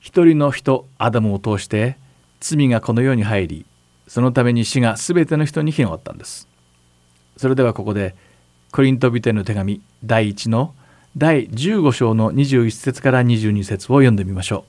[0.00, 1.96] 一人の人アダムを通して
[2.40, 3.66] 罪がこの世に入り
[4.06, 6.48] そのために死が全ての人に広がったんです。
[7.36, 8.14] それではここで
[8.70, 10.74] コリント人への手紙第1の
[11.18, 14.66] 第15章の21節から22節を読んでみましょ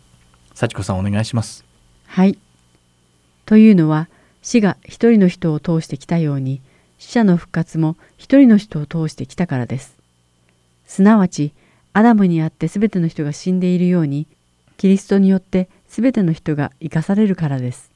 [0.54, 0.58] う。
[0.58, 1.66] 幸子さんお願いします。
[2.06, 2.38] はい。
[3.46, 4.08] というのは
[4.42, 6.62] 死が一人の人を通してきたように
[7.00, 9.98] 死者の復活も一人の人を通してきたからです。
[10.86, 11.52] すなわち
[11.92, 14.26] アダムにあってすべての人が死んでいるように
[14.78, 17.92] キリストによってすべての人が生かされるからです。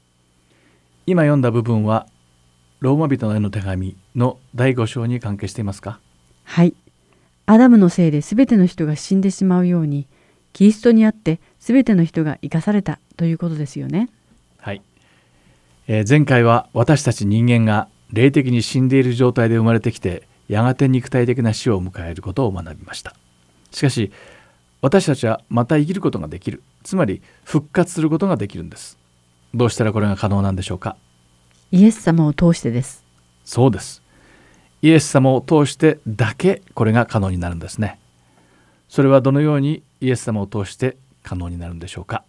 [1.06, 2.06] 今読んだ部分は
[2.80, 6.00] ローマ人への手紙の第5章に関係していますか？
[6.44, 6.74] はい。
[7.52, 10.06] アダムのせいですべての人が死んでしまうように
[10.54, 14.08] キリストにあってすべての人が生かされたということですよね。
[14.56, 14.80] はい、
[15.86, 23.14] えー前回は私たち人間が霊的に死んでいる状態で生まれてきてやがて肉体的な死を迎えることを学びました。
[23.70, 24.10] しかし
[24.80, 26.62] 私たちはまた生きることができる。
[26.84, 28.96] つまり復活することができるんです。
[29.52, 30.96] どうしたらこれが可能なんでしょうか。
[31.70, 33.04] イエス様を通してです。
[33.44, 34.01] そうです
[34.82, 37.98] イエス様を通してだけこれが可能になるんですね。
[38.88, 42.24] それはどのようにイエス様を通して可能になるんでしょうか？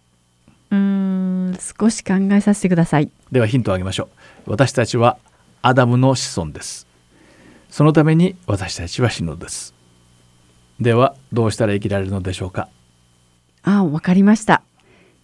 [0.70, 3.10] うーん、少し考えさせてください。
[3.32, 4.08] ではヒントをあげましょ
[4.46, 4.50] う。
[4.52, 5.18] 私たちは
[5.62, 6.86] アダムの子孫です。
[7.68, 9.74] そのために私たちは死ぬのです。
[10.80, 12.68] ではどうしたら生きられるのでしょうか？
[13.62, 14.62] ああ、わかりました。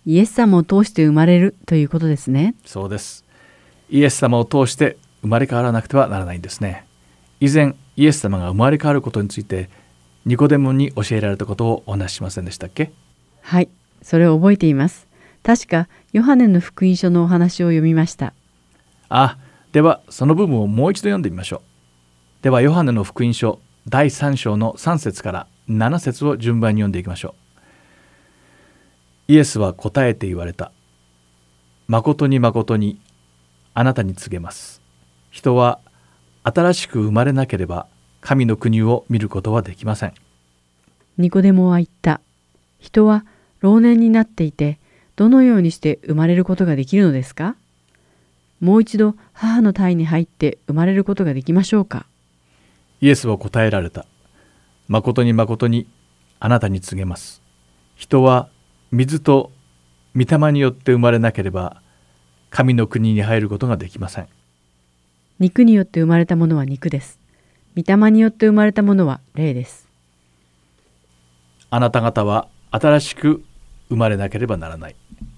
[0.05, 2.57] イエス様を通して生まれるということですね。
[2.65, 3.25] そうです。
[3.89, 6.87] イエス様を通して生まれ変わらなくてはならないんですね
[7.41, 9.71] 以前イエス様が生まれ変わることについて
[10.27, 12.93] ニコデモに教えられたことをお話ししませんでしたっけ？
[13.41, 13.69] はい
[14.03, 15.09] それを覚えています。
[15.43, 18.35] 確かヨハネの福音書のお話を読みました。
[19.09, 19.39] あ
[19.73, 21.61] ではその部分をもう一度読んでみましょう。
[22.43, 27.35] ではヨハネの福音書第3章の3節から7節を順番に読んでいきましょ
[29.29, 29.33] う。
[29.33, 30.73] イエスは答えて言われた。
[31.89, 33.01] 誠に誠に
[33.73, 34.83] あなたに告げます。
[35.31, 35.81] 人は
[36.55, 37.87] 新しく生まれなければ
[38.21, 40.15] 神の国を見ることはできません。
[41.19, 42.21] ニコデモは言った。
[42.79, 43.25] 人は
[43.61, 44.79] 老年になっていて
[45.17, 47.57] どのようにして生まれることができるのですか？
[48.61, 52.07] もう一度母の胎に入って生まれることができましょうか？
[53.01, 54.07] イエスは答えられた。
[54.89, 55.87] 誠に誠に
[56.41, 57.43] あなたに告げます。
[57.97, 58.49] 人は
[58.93, 59.53] 水と
[60.17, 61.83] 御霊によって生まれなければ
[62.51, 64.29] 神の国に入ることができません
[65.41, 67.19] 肉によって生まれたものは肉です。
[67.75, 69.89] 御霊によって生まれたものは霊です。
[71.71, 73.43] あなた方は新しく
[73.89, 74.97] 生まれなければならない。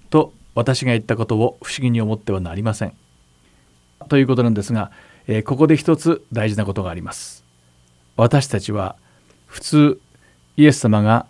[0.09, 2.93] と私が言ったことを不思議に思ってはなりません。
[4.09, 4.91] ということなんですが、
[5.27, 7.45] えーここで一つ大事なことがあります。
[8.17, 8.97] 私たちは
[9.45, 10.01] 普通
[10.57, 11.27] イエス様が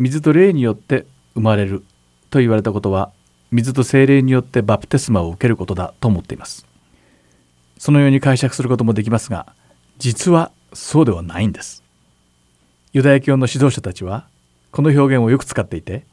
[0.00, 1.84] 水と霊によって生まれる
[2.30, 3.12] と言われたことは
[3.52, 6.66] 水と精霊によってバプテスマを受けることだと思っています。
[7.78, 9.54] そのように解釈することもできますが
[9.98, 11.82] 実はそうではないんです。
[12.92, 14.26] ユダヤ教の指導者たちは
[14.70, 16.04] この表現をよく使っていて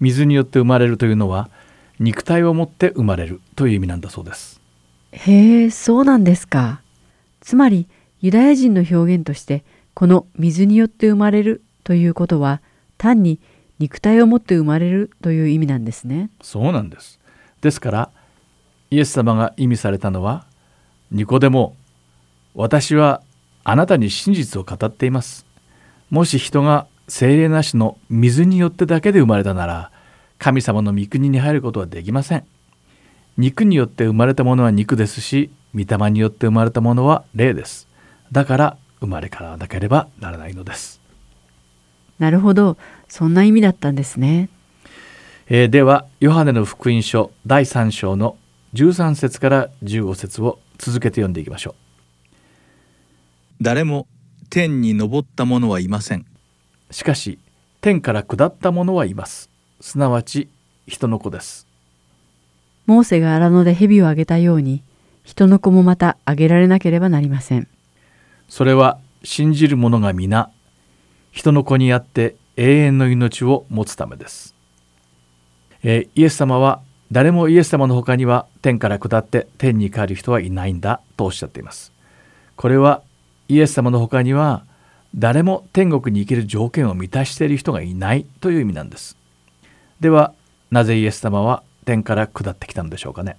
[0.00, 1.50] 水によって生まれるというのは
[1.98, 4.60] 肉体を持って生まれるという意味なんだそうです。
[5.12, 6.80] へえそうなんですか。
[7.40, 7.88] つまり
[8.20, 9.64] ユダヤ人の表現として
[9.94, 12.60] この水によって生まれるということは
[12.98, 13.40] 単に
[13.78, 16.30] 肉体を持って生まれるという意味なんですね。
[16.40, 17.20] そうなんです。
[17.60, 18.10] ですから
[18.90, 20.46] イエス様が意味されたのは
[21.12, 21.76] ニコデモ
[22.54, 23.20] 私は
[23.64, 25.44] あなたに真実を語っています。
[26.08, 29.90] もし人が精霊なしの水によってだけで生まれたなら
[30.38, 32.46] 神様の御国に入ることはできません。
[33.36, 37.88] 肉によって生まれたものは肉ですし御霊によって生まれたものは霊です。
[38.32, 40.98] だから生まれ変わらなければならないのです、
[42.18, 42.78] なるほど。
[43.06, 44.48] そんな意味だったんですね。
[45.48, 48.38] えーではヨハネの福音書第3章の
[48.72, 51.76] 13節から15節を続けて読んでいきましょ
[53.60, 54.08] 誰も
[54.50, 56.26] 天に昇った者はいません。
[56.90, 57.38] うしかし
[57.80, 59.48] 天から下った者はいます。
[59.80, 60.48] すなわち
[60.88, 61.68] 人の子です。
[62.86, 64.82] モーセが荒野で蛇をあげたように
[65.22, 67.68] 人の子もまたあげられなければなりません。
[68.48, 70.50] それは信じる者が皆
[71.30, 74.56] 人の子にあって永遠の命を持つためです、
[75.84, 81.92] えーイエス様は誰もイエス様の他には天から下って天に帰る人はいないんだとおっしゃっています
[82.56, 83.02] これは
[83.48, 84.64] イエス様の他には
[85.14, 89.16] 誰も天国に行ける条件を満たしている人がいないという意味なんです
[90.00, 90.32] では
[90.70, 93.36] なぜイエス様は天から下ってきたのでしょうかね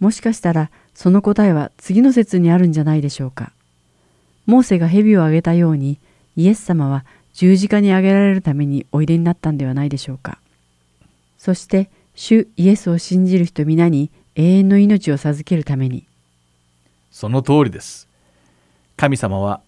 [0.00, 3.52] もしかしたらその答えは次の説にあるんじゃないでしょうか。
[4.46, 5.98] モーセが蛇をあげたように
[6.36, 10.38] イエス様は十字架にあげられるためにおいでになったんではないでしょうか。
[11.38, 16.06] そして主イエスを信じる人皆に永遠の命を授けるために
[17.10, 18.08] その通りです。
[18.96, 19.60] 神様は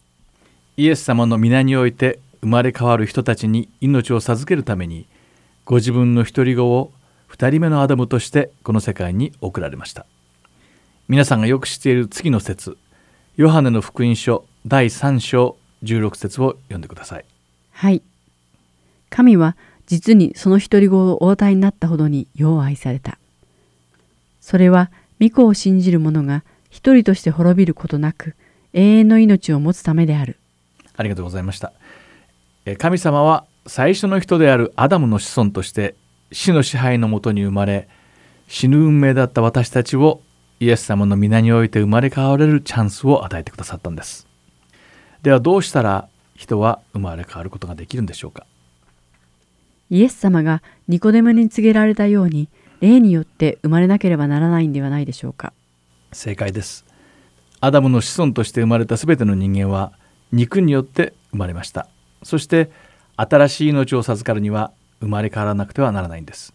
[0.76, 5.06] イエス様の皆において生まれ変わる人たちに命を授けるために
[5.64, 6.92] ご自分の一人子を
[7.26, 10.06] 二人目のアダムとしてこの世界に送られました。
[11.08, 12.76] 皆さんがよく知っている次の説
[13.36, 17.24] ヨハネの福音書第3章16節を読んでください。
[17.72, 18.02] はい。
[19.10, 19.56] 神は
[19.86, 23.18] 実にその一人子をお与えになったほどによう愛された。
[24.40, 28.34] それは御子を信じる者が一人として滅びることなく
[28.72, 30.36] 永遠の命を持つためである。
[30.96, 31.72] ありがとうございました。
[32.64, 35.94] え神様は最初の人であるアダムの子孫として
[36.32, 37.88] 死の支配のもとに生まれ
[38.48, 40.20] 死ぬ運命だった私たちを
[40.60, 44.26] イエス様の皆において生まれ変われるチャンスを与えてくださったんです。
[45.22, 48.46] ではどうしたら人は生まれ変わることができるんでしょうか
[49.90, 52.48] イエス様がニコデムに告げられたように
[52.80, 55.52] 霊によって生まれなければならないんではないでしょうか。
[56.12, 56.84] 正解です。
[57.60, 59.92] アダムの子孫として生まれたすべての人間は
[60.32, 61.88] 肉によって生まれました。
[62.22, 62.70] そして
[63.16, 66.52] 新しい命を授かるには生まれ変わらなくてはならないんです。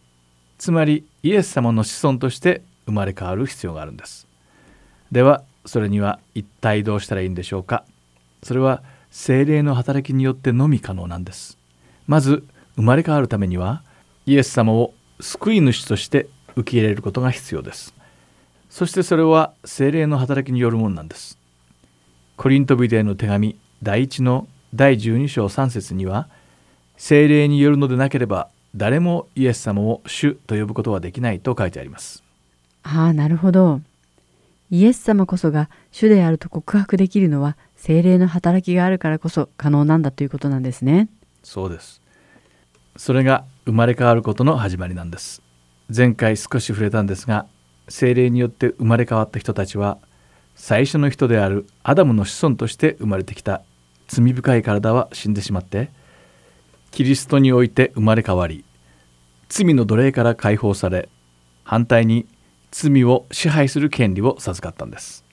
[0.57, 4.27] つまりイエス様の子孫として生まれ変わる必要があるんです。
[5.11, 7.83] ではそれには一体どうしたらいいんでしょうか
[8.43, 11.57] それは精霊の働きによってのみ可能なんです。
[12.07, 12.43] まず
[12.81, 13.83] 生まれ変わるためには
[14.25, 17.93] イエス様を救い主として受け入れることが必要です。
[18.71, 21.37] そしてそれは精霊の働きによるものなんです。
[22.37, 26.27] コリントビデへの手紙第1の第12章3節には
[26.97, 32.23] 精霊によるのでなければ誰もイエス様を主と呼ぶことはできないと書いてあります
[32.81, 33.81] ああなるほど
[34.71, 41.09] イエス様こそが主であると告白できるのは精霊の働きがあるからこそ可能なんだということなんですね
[41.43, 42.00] そうです
[43.03, 45.41] それが生まれ変わることの始まりなんです。
[45.89, 47.47] 前回少し触れたんですが
[47.89, 49.97] 精霊によって生まれ変わった人たちは
[50.53, 53.63] 最初の人であるアダムの子孫として生まれてきた。
[54.07, 55.89] 罪深い体は死んでしまって
[56.91, 58.63] キリストにおいて生まれ変わり
[59.49, 61.09] 罪の奴隷から解放され
[61.63, 62.27] 反対に
[62.69, 65.25] 罪を支配する権利を授かったんです。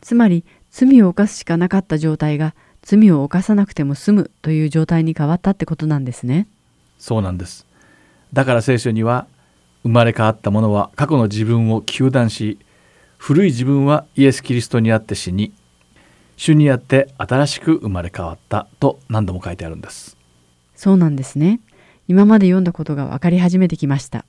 [0.00, 6.48] つまり罪を犯すしかなかった状態が罪を犯さなくても済むという状態に変わったってことなんですね。
[7.00, 7.66] そうなんです。
[8.32, 9.26] だから聖書には
[9.82, 12.58] 生まれ変わった者は過去の自分を糾弾し
[13.16, 15.52] 古い自分はイエス・キリストにあって死に
[16.36, 20.16] 主にあって新しく生まれ変わったと何度も書いてあるんです。
[20.76, 21.60] そうなんですね。
[22.06, 24.24] 今まで読んだことが分かり始めてきました。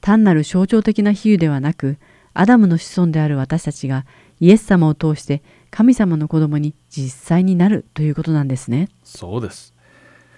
[0.00, 1.98] 単なる象徴的な比喩ではなく
[2.32, 4.04] アダムの子孫である私たちが
[4.40, 8.88] イエス様を通して神様の子供に実際になるということなんですね。
[9.04, 9.74] そうです。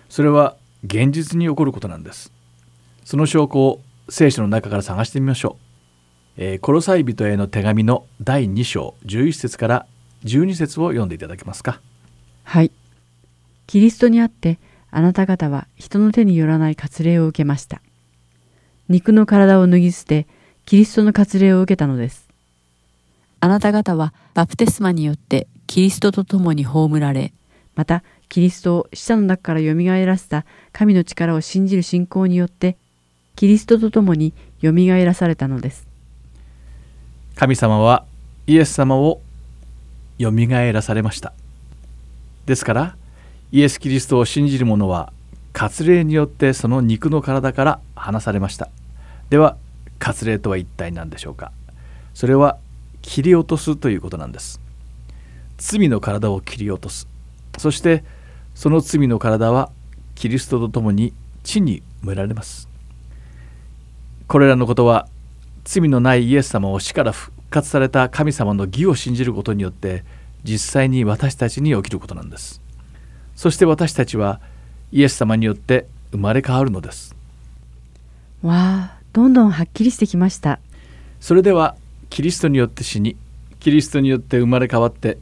[0.09, 2.33] それは現実に起こることなんです。
[3.05, 5.57] その証拠を聖書の中から探してみましょ
[6.39, 9.87] う、えー、コロサイ人への手紙の第2章11節から
[10.25, 11.81] 12節を読んでいただけますか。
[12.45, 12.71] はい。
[13.67, 14.59] キリストにあって
[14.91, 17.83] あなた方は人の手によらない割礼を受けました。
[18.89, 20.27] 肉の体を脱ぎ捨て
[20.65, 22.29] キリストの割礼を受けたのです。
[23.41, 27.33] あなた方はバプテスマによってキリストと共に葬られ
[27.75, 32.77] またキリストを死者の中からよみがえらせた神の力を信じる信仰によって
[33.37, 35.87] キリストと共によみがえらされたのです。
[37.37, 38.05] 神様は
[38.47, 39.21] イエス様を
[40.19, 41.33] よみがえらされました。
[42.47, 42.97] ですから
[43.53, 45.13] イエス・キリストを信じる者は
[45.53, 48.69] 割礼によってその肉の体から離されました。
[49.31, 49.57] では
[49.99, 51.53] 割礼とは一体何でしょうか。
[52.15, 52.59] それは
[53.03, 54.61] 切り落とすということなんです。
[55.57, 57.09] 罪の体を切り落とす。
[57.59, 58.05] そして
[58.59, 59.71] その罪の体は
[60.17, 61.13] キリストと共に
[61.45, 62.69] 地に埋められます。
[64.27, 65.07] これらのことは
[65.63, 70.03] 罪のないイエス様を死から復活された神様の義を信じることによって
[70.43, 72.61] 実際に私たちに起きることなんです。
[73.37, 74.41] そして私たちは
[74.91, 77.15] イエス様によって生まれ変わるのです。
[78.43, 80.59] わあどんどんはっきりしてきました。
[81.21, 81.77] それでは
[82.11, 83.17] キリストによって死に
[83.61, 85.19] キリストによって生まれ変わって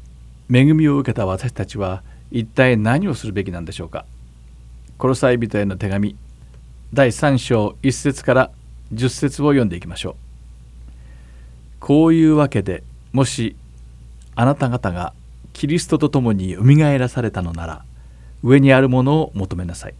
[0.50, 4.04] 恵みを受けた私たちは一体何をするべきなんでしょうか。
[4.98, 6.16] コロサイ人への手紙。
[6.94, 8.50] 第3章1節から
[8.92, 10.16] 10節を読んでいきましょう。
[11.80, 13.56] こういうわけでもし
[14.34, 15.12] あなた方が
[15.52, 17.84] キリストと共によみがえらされたのなら
[18.42, 19.94] 上にあるものを求めなさい。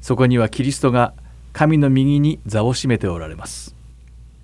[0.00, 1.14] そこにはキリストが
[1.52, 3.74] 神の右に座を占めておられます。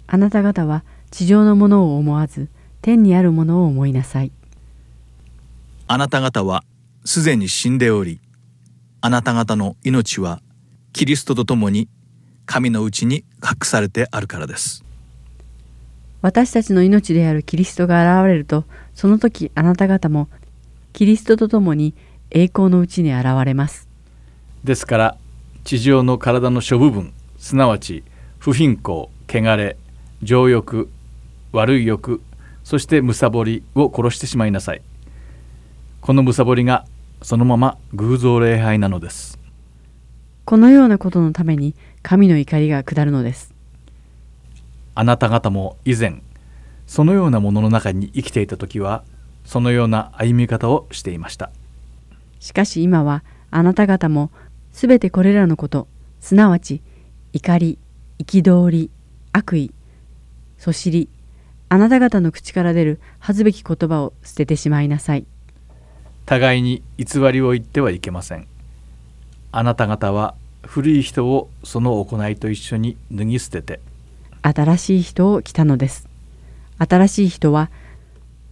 [0.07, 2.49] あなた方は地上のものを思わず
[2.83, 4.33] 天にあるものを思いなさい。
[5.87, 6.65] あなた方は
[7.11, 8.21] すでに死んでおり
[9.01, 10.41] あなた方の命は
[10.93, 11.89] キリストと共に
[12.47, 14.85] 神のうちに隠されてあるからです。
[16.23, 18.63] 私たちの命であるキリストが現れると
[18.95, 20.29] その時あなた方も
[20.93, 21.97] キリストと共に
[22.31, 23.89] 栄光のうちに現れます。
[24.63, 25.17] ですから
[25.65, 28.05] 地上の体の諸部分すなわち
[28.39, 29.77] 不貧困汚れ
[30.23, 30.89] 情欲
[31.51, 32.23] 悪い欲
[32.63, 34.83] そしてむさぼりを殺してしまいなさい。
[36.01, 36.87] このむさぼりが
[37.23, 39.39] そのまま偶像礼拝なのです。
[40.45, 43.55] このようなことのために神の怒りが下るのです。
[44.95, 46.23] あなた方も以前
[46.87, 49.05] そのようなものの中に生きていた時は
[49.45, 51.51] そのような歩み方をしていました。
[52.41, 54.31] しかし今はあなた方も
[54.73, 55.89] すべてこれらのこと
[56.21, 56.83] すなわち
[57.33, 57.79] 怒り
[58.19, 58.91] 憤り
[59.33, 59.73] 悪意
[60.59, 61.09] そしり
[61.69, 65.27] あなた方の口から出る恥ずべき言葉を捨ててしまいなさい
[66.31, 68.47] 互いに偽りを言ってはいけません。
[69.51, 73.81] あなた方は古い人をその行いと一緒に脱ぎ捨てて。
[74.43, 76.09] 新しい人を着たのです。
[76.79, 77.69] 新しい人は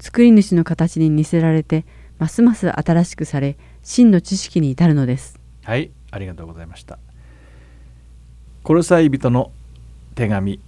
[0.00, 1.84] 作り主の形に似せられて
[2.18, 5.38] ますます新しくされ真の知識に至るのです。
[5.62, 6.98] はいありがとうございました。
[8.64, 9.52] コロサイ人の
[10.16, 10.58] 手紙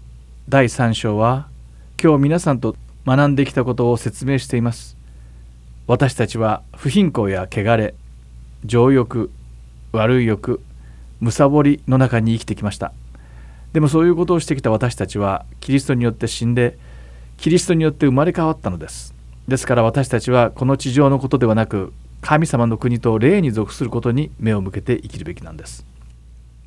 [0.49, 1.49] 第3章は
[2.01, 5.00] 今日皆さんと学んできたことを説明しています
[5.91, 7.97] 私たちは不貧困や汚れ
[8.65, 9.29] 情欲
[9.91, 10.61] 悪い欲
[11.19, 12.93] むさぼりの中に生きてきました。
[13.73, 16.79] でもそういうことをしてきた私たちはキリストによって死んで
[17.39, 19.17] キリストによって生まれ変わったのです。
[19.49, 25.85] ですから私たちはこの地上のことではなく神様の国と霊に属することに目を向けて生きるべきなんです。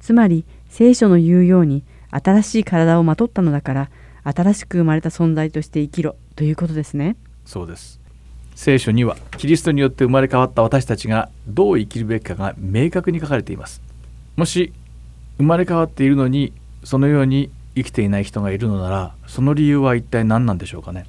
[0.01, 3.89] つまり聖書の言うように新しい体をまとったのだから
[4.25, 7.15] 新しく生まれた存在として生きろということですね。
[7.45, 8.02] そうです
[8.55, 13.81] 聖書にはキリストによって生まれ変わった私たちがどう生きるべきかが明確に書かれています。
[14.35, 14.73] もし
[15.37, 21.05] 生まれ変わっているのにそのように生きていない人がいるのならその理由は一体何なんでしょうかね？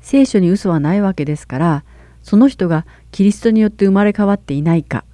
[0.00, 1.84] 聖書に嘘はないわけですから
[2.22, 5.04] その人がキリストによって生まれ変わっていないか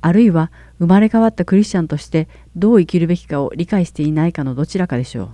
[0.00, 5.28] あるいは生まれ変わったクリスチャンとしてどう生きるべきかを理解していないかのどちらかでしょう。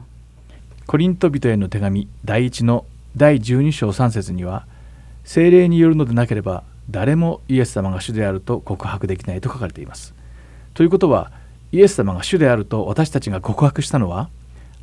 [0.86, 2.86] コリント人への手紙第1の
[3.16, 4.66] 第12章3節には
[5.24, 10.14] 精霊によるのでなければ誰もイエス様が主であると告白できないと書かれています。
[10.74, 11.32] ということは
[11.72, 14.28] イエス様が主であると私たちが告白したのは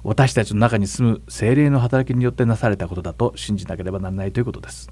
[0.04, 4.90] 私たちの中に住む精霊の働きによってなされたことだと信じなければならないということです。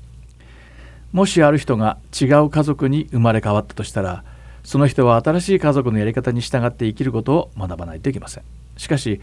[1.11, 4.23] もしある人が違う家族に生まれ変わったとしたら
[4.63, 8.43] その人は新しい家族のやり方に従って生きることを学ばないといけません。
[8.77, 9.19] しかし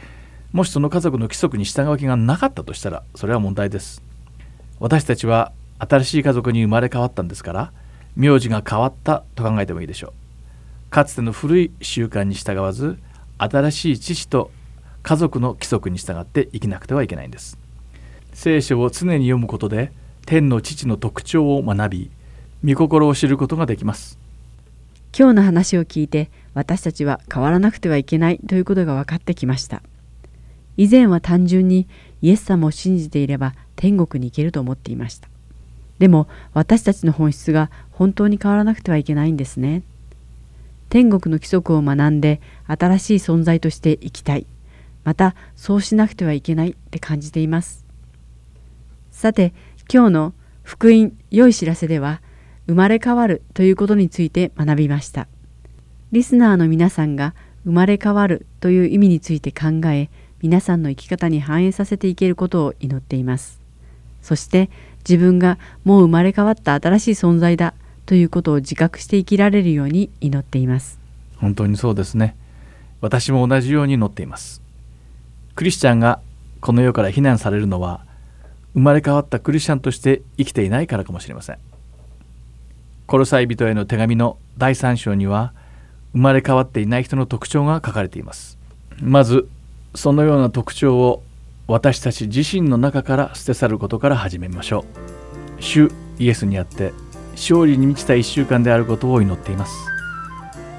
[0.52, 4.02] もしその家族の規則に従う気がなかったとしたらそれは問題です。
[4.80, 7.72] 私たちは新しい家族に生まれ変わったんですから
[8.16, 10.90] 名字が変わったと考えてもいいでしょう。
[10.90, 12.98] かつての古い習慣に従わず
[13.38, 14.50] 新しい父と
[15.02, 17.58] 家族の規則に従って生きなくてはいけないんです。
[18.32, 19.92] 聖書を常に読むことで
[20.24, 22.10] 天の父の特徴を学び
[22.64, 24.18] 御心を知ることができます。
[25.16, 29.82] 今日の話を聞いて私たちは変わらなくてはいけないということが分かってきました。
[30.76, 31.88] 以前は単純に
[32.20, 35.28] イエス様を信じていれば天国に行けると思っていました。
[35.98, 39.82] でも私たちの本質が本当に変わらなくてはいけないんですね。
[40.88, 44.46] 天国の規則を学んで新しい存在として生きたい。
[45.04, 47.84] またそうしなくてはいけないって感じています。
[49.10, 49.54] さて
[49.92, 52.20] 今日の福音良い知らせでは
[52.66, 55.28] 生まれ変わるということについて学びました。
[56.12, 57.34] リスナーの皆さんが
[57.64, 60.10] 生まれ変わるという意味について考え
[60.42, 63.60] 皆さんの生き方に反映させていけることを祈っています。
[64.22, 64.70] そして
[65.08, 67.74] 自分がもう生まれ変わった新しい存在だ
[68.06, 70.98] ということを自覚して生きられるように祈っています。
[71.36, 72.36] 本当にそうですね。
[73.00, 74.62] 私も同じように祈っています。
[75.54, 76.20] クリスチャンが
[76.60, 78.04] この世から非難されるのは
[78.74, 81.58] 生まれ変わったクリスチャンとして生きていないからかもしれません。
[83.06, 85.52] コロサイ人への手紙の第3章には
[86.12, 88.58] 生まれ変わっていない人の特徴が書かれています。
[89.00, 89.48] まず
[89.94, 91.22] そのような特徴を
[91.68, 94.84] 私たち自身の中から捨て去ることから始めましょ
[95.58, 95.62] う。
[95.62, 96.92] 主イエスにあって
[97.32, 99.74] 勝利に満ちた1週間であることを祈っています。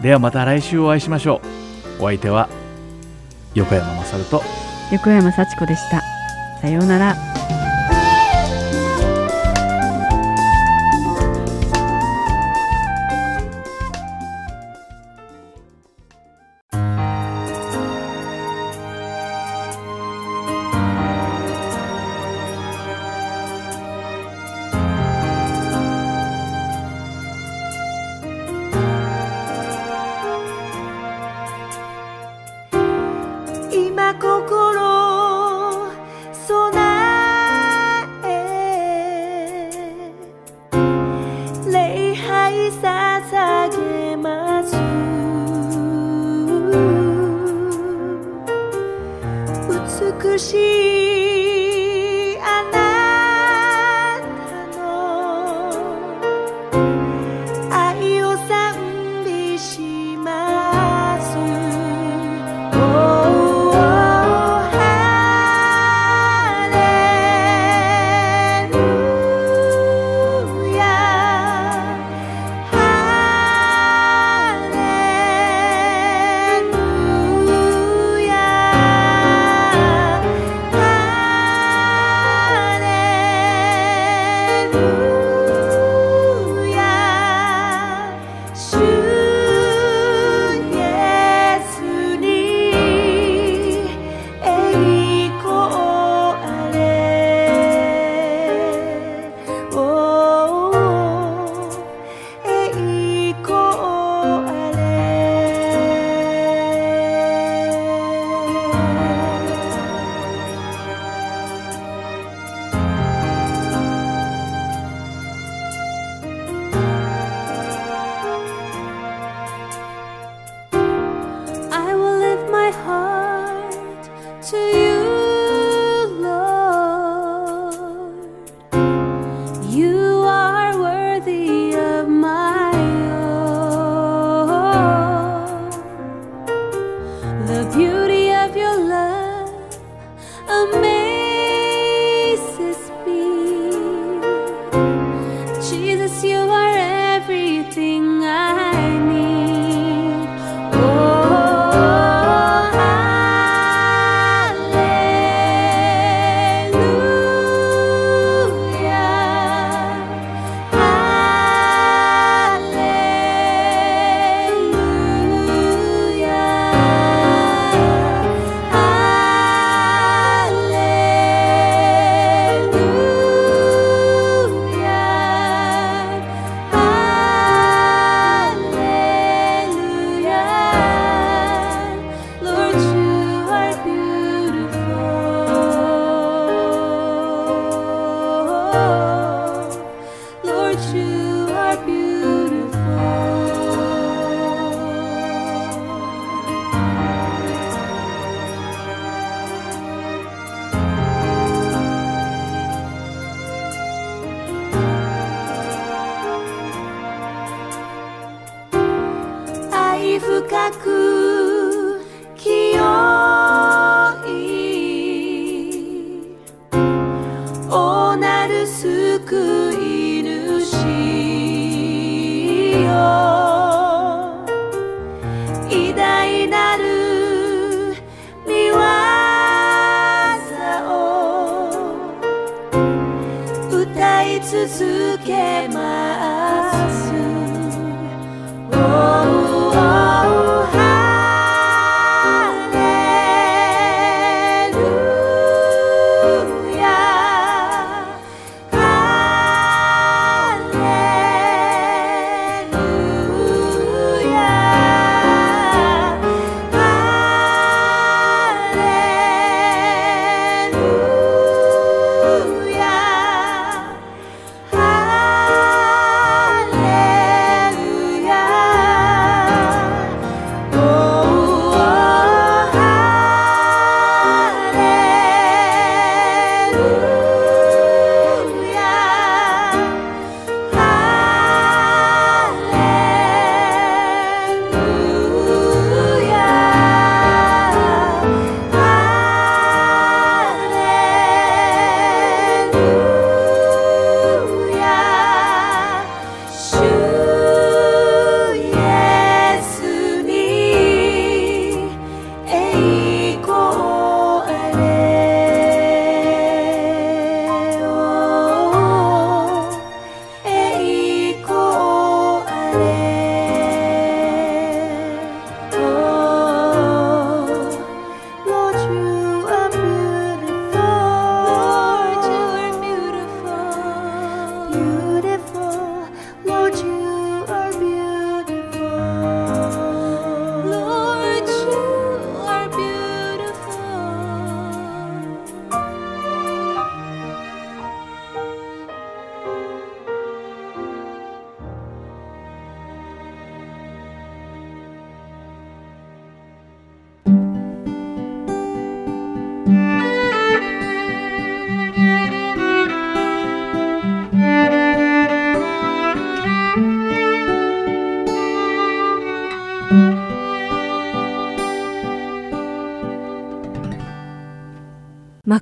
[0.02, 1.42] ではまた来週お会いしましょ
[2.00, 2.04] う。
[2.04, 2.48] お相手は
[3.54, 4.42] 横山勝と
[4.92, 6.02] 横山幸子でした。
[6.62, 7.76] さようなら。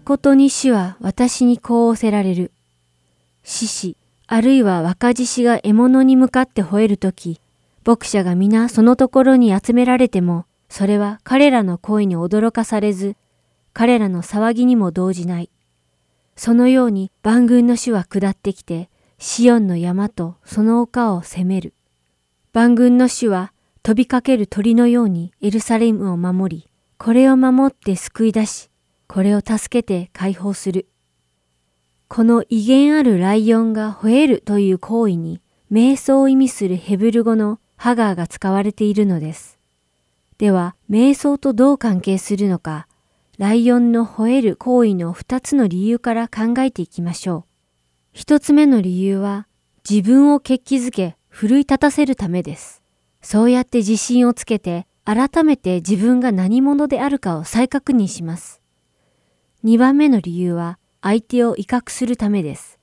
[0.08, 2.52] 誠に死は私にこう仰せられる。
[3.44, 3.98] 獅子、
[4.28, 7.42] あるいは若獅子が獲物に向かって吠えるとき、
[7.84, 13.16] 牧者が皆そのところに集められても、それは彼らの声に驚かされず、
[13.74, 15.50] 彼らの騒ぎにも動じない。
[16.36, 21.74] そのように万軍の主は下ってきて、シオンの山とその丘を攻める。
[22.54, 28.70] 万軍の主は飛びかける鳥のようにエルサレムを守り、これを守って救い出し、
[29.08, 30.88] これを助けて解放する。
[32.08, 35.42] この威厳あるライオンが吠えるという行為に、
[35.72, 39.58] 瞑想を意味するヘブル語のハガーが使われているのです。
[40.38, 42.88] では、瞑想とどう関係するのか、
[43.38, 47.44] ライオンの吠える行為の二つの理由から考えていきましょう。
[48.14, 49.48] 一つ目の理由は、
[49.90, 52.82] 自分を決起づけ、奮い立たせるためです。
[53.22, 58.62] そうやって自信をつけて、改めて自分が何者であるかを再確認します。
[59.66, 62.78] 二番目の理由は、相手を威嚇するためです。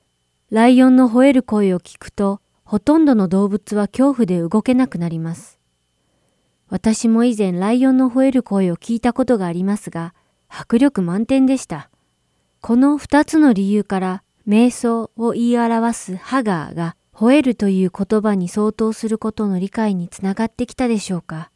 [0.51, 5.61] ライオンの吠える声を聞くと、ほとんどの動物は恐怖で動けなくなります。
[6.67, 10.13] 私も以前ライオンの吠える声を聞いたことがありますが、
[10.49, 11.89] 迫力満点でした。
[12.59, 21.49] この二つの理由から、瞑想を言い表すハガーが吠えるという言葉に相当することの理解につながってきたでしょうか。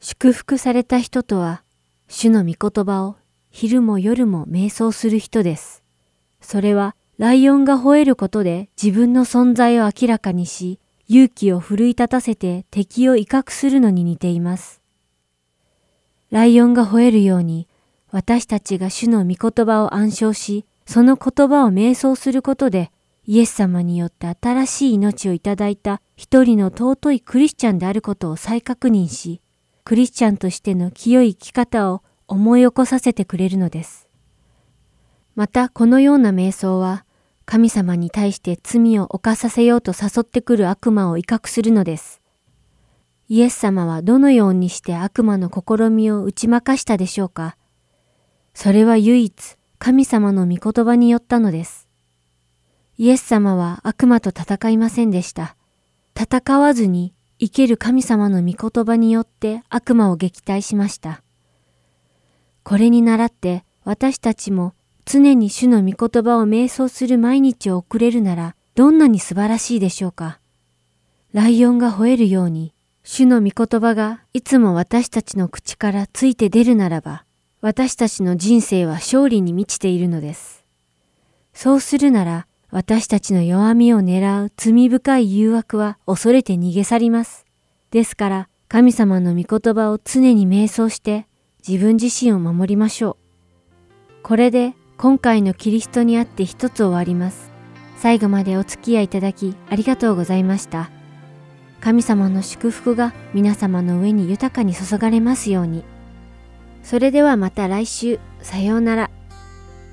[0.00, 1.62] 祝福された人とは、
[2.08, 3.18] 主の御言葉を
[3.60, 5.82] 昼も夜も瞑想する人です。
[6.40, 10.78] それは、ライオンが吠えることで自分の存在を明らかにし、
[11.08, 14.80] 勇気を奮い立たせて敵を威嚇するのに似ています。
[16.30, 17.66] ライオンが吠えるように、
[18.12, 22.92] 私たちが主の御言葉を暗唱し、その言葉を瞑想することで、
[23.26, 29.40] イエス様によって新しい命をいただいた一人の尊いクリスチャンであることを再確認し、
[29.82, 34.08] クリスチャンとしての清い生き方を思い起こさせてくれるのです。
[35.34, 37.04] またこのような瞑想は、
[37.46, 42.20] 神様に対して罪を犯させようと誘ってくる悪魔を威嚇するのです。
[43.28, 47.56] イエス様はどのようにして悪魔の試みを打ち負かしたでしょうか
[48.54, 51.88] それは唯一神様の御言葉によったのです。
[52.98, 55.56] イエス様は悪魔と戦いませんでした。
[56.20, 61.22] 戦わずに生ける神様の御言葉によって悪魔を撃退しました。
[62.68, 64.74] これに倣って私たちも
[65.06, 70.38] 常に主の御言葉を瞑想する毎日を送れるならどんなに素晴らしいでしょうか。
[71.32, 77.24] ライオンが吠えるように主の御言葉がいつも私たちの口からついて出るならば
[77.62, 80.62] 私たちの人生は勝利に満ちているのです。
[81.54, 87.46] そうするなら私たちの弱みを狙う罪深い誘惑は恐れて逃げ去ります。
[87.92, 91.27] ですから神様の御言葉を常に瞑想して
[91.66, 94.22] 自分自身を守りましょう。
[94.22, 97.50] これで今回のキリストにあって一つ終わります。
[97.96, 100.90] 最後までお付き合いいただきありがとうございました。
[101.80, 105.84] 神様の祝福が皆様の上に豊かに注がれますように。
[106.82, 109.10] それではまた来週、さようなら。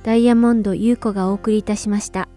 [0.03, 2.29] ダイヤモンド優子がお送りいたしました。